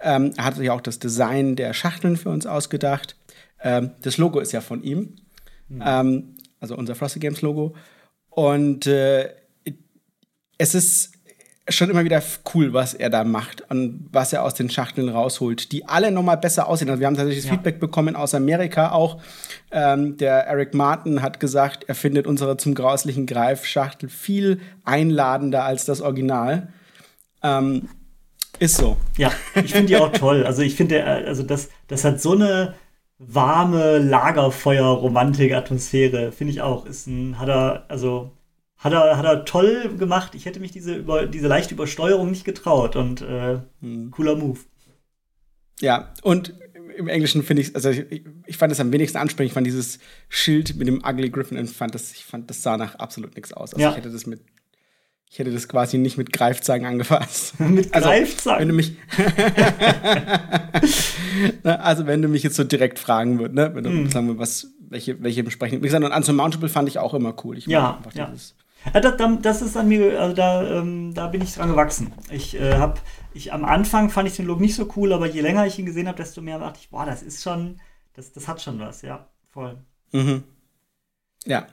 Ähm, 0.00 0.32
er 0.36 0.44
hat 0.44 0.54
sich 0.56 0.70
auch 0.70 0.80
das 0.80 1.00
Design 1.00 1.56
der 1.56 1.72
Schachteln 1.74 2.16
für 2.16 2.28
uns 2.28 2.46
ausgedacht. 2.46 3.16
Ähm, 3.62 3.90
das 4.02 4.16
Logo 4.16 4.38
ist 4.38 4.52
ja 4.52 4.60
von 4.60 4.82
ihm, 4.84 5.16
mhm. 5.68 6.36
also 6.60 6.76
unser 6.76 6.94
Frosty 6.94 7.18
Games 7.18 7.42
Logo. 7.42 7.74
Und 8.30 8.86
äh, 8.86 9.28
es 10.58 10.74
ist 10.74 11.12
schon 11.76 11.90
immer 11.90 12.04
wieder 12.04 12.22
cool, 12.54 12.72
was 12.72 12.94
er 12.94 13.10
da 13.10 13.24
macht 13.24 13.68
und 13.70 14.08
was 14.12 14.32
er 14.32 14.44
aus 14.44 14.54
den 14.54 14.70
Schachteln 14.70 15.08
rausholt, 15.08 15.72
die 15.72 15.86
alle 15.86 16.10
nochmal 16.10 16.36
besser 16.36 16.68
aussehen. 16.68 16.90
Also 16.90 17.00
wir 17.00 17.06
haben 17.06 17.16
tatsächlich 17.16 17.44
ja. 17.44 17.52
Feedback 17.52 17.80
bekommen 17.80 18.16
aus 18.16 18.34
Amerika 18.34 18.92
auch. 18.92 19.20
Ähm, 19.70 20.16
der 20.16 20.46
Eric 20.46 20.74
Martin 20.74 21.22
hat 21.22 21.40
gesagt, 21.40 21.84
er 21.88 21.94
findet 21.94 22.26
unsere 22.26 22.56
zum 22.56 22.74
grauslichen 22.74 23.26
Greif-Schachtel 23.26 24.08
viel 24.08 24.60
einladender 24.84 25.64
als 25.64 25.84
das 25.84 26.00
Original. 26.00 26.68
Ähm, 27.42 27.88
ist 28.58 28.76
so. 28.76 28.96
Ja, 29.16 29.32
ich 29.54 29.72
finde 29.72 29.88
die 29.88 29.96
auch 29.96 30.12
toll. 30.18 30.44
Also 30.44 30.60
ich 30.62 30.76
finde, 30.76 31.04
also 31.04 31.42
das, 31.42 31.70
das 31.88 32.04
hat 32.04 32.20
so 32.20 32.32
eine 32.32 32.74
warme 33.18 33.98
Lagerfeuer-Romantik-Atmosphäre, 33.98 36.32
finde 36.32 36.52
ich 36.52 36.62
auch. 36.62 36.86
Ist 36.86 37.06
ein, 37.06 37.38
hat 37.38 37.48
er, 37.48 37.84
also 37.88 38.32
hat 38.82 38.92
er, 38.92 39.16
hat 39.16 39.24
er 39.24 39.44
toll 39.44 39.94
gemacht. 39.96 40.34
Ich 40.34 40.44
hätte 40.44 40.58
mich 40.60 40.72
diese, 40.72 40.94
über, 40.96 41.26
diese 41.26 41.46
leichte 41.46 41.74
Übersteuerung 41.74 42.30
nicht 42.30 42.44
getraut 42.44 42.96
und 42.96 43.22
äh, 43.22 43.60
hm. 43.80 44.10
cooler 44.10 44.34
Move. 44.34 44.58
Ja, 45.80 46.12
und 46.22 46.54
im 46.96 47.08
Englischen 47.08 47.42
finde 47.42 47.62
ich, 47.62 47.74
also 47.74 47.90
ich, 47.90 48.24
ich, 48.46 48.56
fand 48.56 48.72
es 48.72 48.80
am 48.80 48.92
wenigsten 48.92 49.18
ansprechend. 49.18 49.50
Ich 49.50 49.54
fand 49.54 49.66
dieses 49.66 49.98
Schild 50.28 50.76
mit 50.76 50.88
dem 50.88 51.02
Ugly 51.04 51.30
Griffin 51.30 51.58
und 51.58 51.70
fand 51.70 51.94
das, 51.94 52.12
ich 52.12 52.24
fand, 52.24 52.50
das 52.50 52.62
sah 52.62 52.76
nach 52.76 52.96
absolut 52.96 53.34
nichts 53.36 53.52
aus. 53.52 53.72
Also 53.72 53.82
ja. 53.82 53.90
ich 53.90 53.96
hätte 53.96 54.10
das 54.10 54.26
mit, 54.26 54.40
Ich 55.30 55.38
hätte 55.38 55.52
das 55.52 55.68
quasi 55.68 55.98
nicht 55.98 56.18
mit 56.18 56.32
Greifzangen 56.32 56.86
angefasst. 56.86 57.58
mit 57.60 57.94
also, 57.94 58.08
Greifzangen? 58.08 58.60
Wenn 58.60 58.68
du 58.68 58.74
mich 58.74 58.96
also, 61.62 62.06
wenn 62.06 62.20
du 62.20 62.28
mich 62.28 62.42
jetzt 62.42 62.56
so 62.56 62.64
direkt 62.64 62.98
fragen 62.98 63.38
würdest, 63.38 63.54
ne? 63.54 63.70
Wenn 63.74 63.84
du 63.84 63.90
mm. 63.90 64.10
sagen 64.10 64.26
wir, 64.26 64.38
was, 64.38 64.66
welche, 64.80 65.22
welche 65.22 65.44
besprechen. 65.44 65.78
Wie 65.78 65.86
gesagt, 65.86 66.04
und 66.04 66.12
Unsurmountable 66.12 66.68
fand 66.68 66.88
ich 66.88 66.98
auch 66.98 67.14
immer 67.14 67.34
cool. 67.44 67.56
Ich 67.58 67.66
ja, 67.66 68.02
ja. 68.14 68.26
Dieses 68.26 68.54
ja, 68.92 69.00
das, 69.00 69.14
das, 69.42 69.62
ist 69.62 69.76
an 69.76 69.88
mir, 69.88 70.20
also 70.20 70.34
da, 70.34 70.78
ähm, 70.78 71.14
da 71.14 71.28
bin 71.28 71.42
ich 71.42 71.54
dran 71.54 71.70
gewachsen. 71.70 72.12
Ich 72.30 72.58
äh, 72.58 72.74
habe, 72.74 73.00
ich 73.34 73.52
am 73.52 73.64
Anfang 73.64 74.10
fand 74.10 74.28
ich 74.28 74.36
den 74.36 74.46
Look 74.46 74.60
nicht 74.60 74.74
so 74.74 74.88
cool, 74.96 75.12
aber 75.12 75.26
je 75.26 75.40
länger 75.40 75.66
ich 75.66 75.78
ihn 75.78 75.86
gesehen 75.86 76.08
habe, 76.08 76.16
desto 76.16 76.40
mehr 76.40 76.58
dachte 76.58 76.80
ich, 76.80 76.90
boah, 76.90 77.06
das 77.06 77.22
ist 77.22 77.42
schon, 77.42 77.80
das, 78.14 78.32
das 78.32 78.48
hat 78.48 78.60
schon 78.60 78.78
was, 78.80 79.02
ja, 79.02 79.26
voll. 79.50 79.78
Mhm. 80.12 80.44
Ja. 81.44 81.66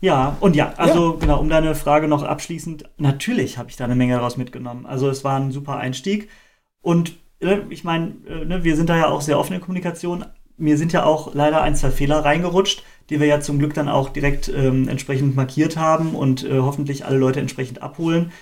Ja, 0.00 0.36
und 0.40 0.54
ja, 0.54 0.74
also 0.76 1.14
ja. 1.14 1.18
genau, 1.18 1.40
um 1.40 1.48
deine 1.48 1.74
Frage 1.74 2.08
noch 2.08 2.22
abschließend, 2.22 2.90
natürlich 2.98 3.56
habe 3.56 3.70
ich 3.70 3.76
da 3.76 3.84
eine 3.84 3.94
Menge 3.94 4.14
daraus 4.16 4.36
mitgenommen. 4.36 4.84
Also 4.84 5.08
es 5.08 5.24
war 5.24 5.40
ein 5.40 5.50
super 5.50 5.78
Einstieg. 5.78 6.28
Und 6.82 7.16
äh, 7.40 7.60
ich 7.70 7.84
meine, 7.84 8.14
äh, 8.28 8.44
ne, 8.44 8.64
wir 8.64 8.76
sind 8.76 8.90
da 8.90 8.96
ja 8.96 9.08
auch 9.08 9.22
sehr 9.22 9.38
offen 9.38 9.54
in 9.54 9.60
Kommunikation. 9.60 10.26
Mir 10.56 10.78
sind 10.78 10.92
ja 10.92 11.04
auch 11.04 11.34
leider 11.34 11.62
ein, 11.62 11.74
zwei 11.74 11.90
Fehler 11.90 12.24
reingerutscht, 12.24 12.84
die 13.10 13.20
wir 13.20 13.26
ja 13.26 13.40
zum 13.40 13.58
Glück 13.58 13.74
dann 13.74 13.88
auch 13.88 14.08
direkt 14.08 14.48
ähm, 14.48 14.88
entsprechend 14.88 15.36
markiert 15.36 15.76
haben 15.76 16.14
und 16.14 16.44
äh, 16.44 16.60
hoffentlich 16.60 17.04
alle 17.04 17.18
Leute 17.18 17.40
entsprechend 17.40 17.82
abholen. 17.82 18.32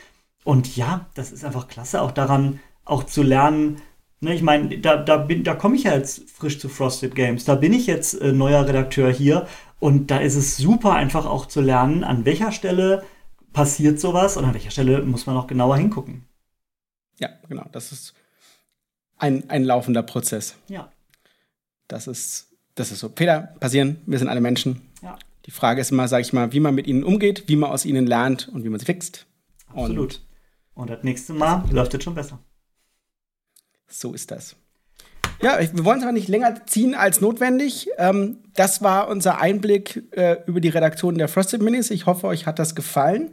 Und 0.45 0.77
ja, 0.77 1.07
das 1.15 1.33
ist 1.33 1.45
einfach 1.45 1.69
klasse, 1.69 2.03
auch 2.03 2.11
daran 2.11 2.61
auch 2.85 3.05
zu 3.05 3.23
lernen. 3.23 3.81
Ne, 4.21 4.35
ich 4.35 4.43
meine, 4.43 4.79
da, 4.79 4.97
da, 4.97 5.19
da 5.19 5.55
komme 5.55 5.77
ich 5.77 5.85
ja 5.85 5.95
jetzt 5.95 6.31
frisch 6.31 6.61
zu 6.61 6.69
Frosted 6.69 7.15
Games. 7.15 7.45
Da 7.45 7.57
bin 7.57 7.73
ich 7.73 7.87
jetzt 7.87 8.21
äh, 8.21 8.33
neuer 8.33 8.67
Redakteur 8.67 9.11
hier 9.11 9.49
und 9.81 10.13
da 10.13 10.19
ist 10.19 10.37
es 10.37 10.57
super 10.57 10.93
einfach 10.93 11.27
auch 11.27 11.47
zu 11.47 11.61
lernen, 11.61 12.05
an 12.05 12.25
welcher 12.25 12.53
Stelle 12.53 13.05
passiert 13.53 13.99
sowas 13.99 14.37
und 14.37 14.45
an 14.45 14.55
welcher 14.55 14.71
Stelle 14.71 15.03
muss 15.03 15.27
man 15.27 15.37
auch 15.37 15.49
genauer 15.49 15.77
hingucken. 15.77 16.25
Ja, 17.19 17.31
genau. 17.49 17.67
Das 17.73 17.91
ist 17.91 18.15
ein, 19.19 19.51
ein 19.51 19.65
laufender 19.65 20.05
Prozess. 20.05 20.57
Ja. 20.69 20.92
Das 21.89 22.07
ist, 22.07 22.49
das 22.75 22.93
ist 22.93 23.01
so. 23.01 23.11
Fehler 23.15 23.55
passieren, 23.61 24.01
wir 24.07 24.19
sind 24.19 24.29
alle 24.29 24.41
Menschen. 24.41 24.81
Ja. 25.03 25.19
Die 25.47 25.51
Frage 25.51 25.81
ist 25.81 25.91
immer, 25.91 26.09
sage 26.09 26.23
ich 26.23 26.33
mal, 26.33 26.53
wie 26.53 26.61
man 26.61 26.75
mit 26.75 26.87
ihnen 26.87 27.05
umgeht, 27.05 27.45
wie 27.49 27.57
man 27.57 27.71
aus 27.71 27.85
ihnen 27.85 28.07
lernt 28.07 28.49
und 28.49 28.65
wie 28.65 28.69
man 28.69 28.79
sie 28.79 28.87
fixt. 28.87 29.27
Absolut. 29.69 30.21
Und, 30.75 30.83
und 30.83 30.91
das 30.91 31.03
nächste 31.03 31.33
Mal 31.33 31.65
läuft 31.71 31.95
es 31.95 32.05
schon 32.05 32.15
besser. 32.15 32.39
So 33.89 34.15
ist 34.15 34.31
das. 34.31 34.57
Ja, 35.43 35.59
wir 35.59 35.85
wollen 35.85 35.99
es 35.99 36.05
aber 36.05 36.13
nicht 36.13 36.29
länger 36.29 36.67
ziehen 36.67 36.95
als 36.95 37.21
notwendig. 37.21 37.89
Ähm, 37.99 38.39
das 38.55 38.81
war 38.81 39.09
unser 39.09 39.41
Einblick 39.41 40.05
äh, 40.13 40.37
über 40.47 40.61
die 40.61 40.69
Redaktion 40.69 41.19
der 41.19 41.27
Frosted 41.27 41.61
Minis. 41.63 41.91
Ich 41.91 42.07
hoffe, 42.07 42.29
euch 42.29 42.47
hat 42.47 42.61
das 42.61 42.77
gefallen. 42.77 43.33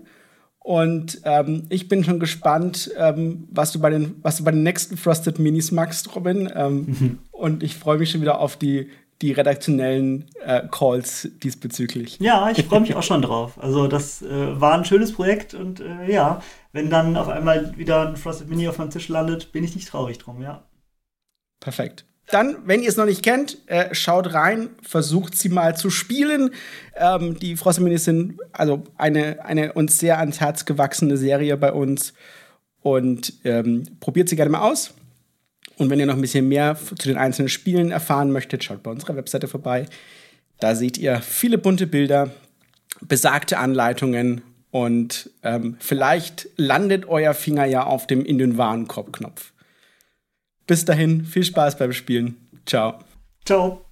Und 0.70 1.22
ähm, 1.24 1.64
ich 1.70 1.88
bin 1.88 2.04
schon 2.04 2.20
gespannt, 2.20 2.92
ähm, 2.96 3.48
was, 3.50 3.72
du 3.72 3.80
bei 3.80 3.90
den, 3.90 4.20
was 4.22 4.38
du 4.38 4.44
bei 4.44 4.52
den 4.52 4.62
nächsten 4.62 4.98
Frosted 4.98 5.40
Minis 5.40 5.72
magst, 5.72 6.16
Robin. 6.16 6.48
Ähm, 6.56 6.86
mhm. 6.86 7.20
Und 7.32 7.64
ich 7.64 7.76
freue 7.76 7.98
mich 7.98 8.12
schon 8.12 8.22
wieder 8.22 8.40
auf 8.40 8.56
die, 8.56 8.92
die 9.24 9.32
redaktionellen 9.32 10.30
äh, 10.46 10.62
Calls 10.70 11.28
diesbezüglich. 11.42 12.20
Ja, 12.20 12.52
ich 12.52 12.64
freue 12.66 12.82
mich 12.82 12.94
auch 12.94 13.02
schon 13.02 13.24
drauf. 13.24 13.54
Also 13.60 13.88
das 13.88 14.22
äh, 14.22 14.62
war 14.62 14.78
ein 14.78 14.86
schönes 14.86 15.12
Projekt 15.12 15.56
und 15.56 15.80
äh, 15.80 16.14
ja, 16.14 16.40
wenn 16.72 16.92
dann 16.92 17.18
auf 17.18 17.30
einmal 17.30 17.76
wieder 17.76 18.08
ein 18.08 18.16
Frosted 18.16 18.48
Mini 18.48 18.68
auf 18.68 18.78
meinem 18.78 18.92
Tisch 18.92 19.08
landet, 19.08 19.52
bin 19.52 19.64
ich 19.64 19.74
nicht 19.74 19.88
traurig 19.88 20.20
drum, 20.20 20.40
ja. 20.40 20.62
Perfekt. 21.60 22.06
Dann, 22.32 22.58
wenn 22.66 22.84
ihr 22.84 22.90
es 22.90 22.98
noch 22.98 23.06
nicht 23.06 23.24
kennt, 23.24 23.58
äh, 23.68 23.94
schaut 23.96 24.34
rein, 24.34 24.70
versucht 24.84 25.36
sie 25.36 25.50
mal 25.50 25.76
zu 25.76 25.90
spielen. 25.90 26.52
Ähm, 26.96 27.40
die 27.40 27.58
Frosteminis 27.58 28.06
sind 28.06 28.40
also 28.52 28.84
eine, 28.98 29.44
eine 29.46 29.74
uns 29.74 29.98
sehr 29.98 30.20
ans 30.20 30.40
Herz 30.40 30.66
gewachsene 30.66 31.18
Serie 31.18 31.58
bei 31.58 31.74
uns. 31.74 32.14
Und 32.82 33.34
ähm, 33.44 33.84
probiert 34.00 34.30
sie 34.30 34.36
gerne 34.36 34.52
mal 34.52 34.62
aus. 34.62 34.94
Und 35.78 35.90
wenn 35.90 36.00
ihr 36.00 36.06
noch 36.06 36.16
ein 36.16 36.22
bisschen 36.22 36.48
mehr 36.48 36.78
zu 36.78 37.08
den 37.08 37.18
einzelnen 37.18 37.50
Spielen 37.50 37.92
erfahren 37.92 38.32
möchtet, 38.32 38.64
schaut 38.64 38.84
bei 38.84 38.92
unserer 38.92 39.16
Webseite 39.16 39.48
vorbei. 39.48 39.86
Da 40.60 40.76
seht 40.76 40.98
ihr 40.98 41.22
viele 41.22 41.58
bunte 41.58 41.88
Bilder, 41.88 42.32
besagte 43.02 43.58
Anleitungen 43.58 44.42
und 44.72 45.32
ähm, 45.42 45.78
vielleicht 45.80 46.50
landet 46.58 47.08
euer 47.08 47.34
Finger 47.34 47.66
ja 47.66 47.84
auf 47.84 48.08
dem 48.08 48.26
in 48.26 48.38
den 48.38 48.58
Warenkorb-Knopf. 48.58 49.54
Bis 50.70 50.86
dahin, 50.86 51.26
viel 51.26 51.44
Spaß 51.44 51.80
beim 51.80 51.92
Spielen. 51.94 52.36
Ciao. 52.68 53.00
Ciao. 53.44 53.89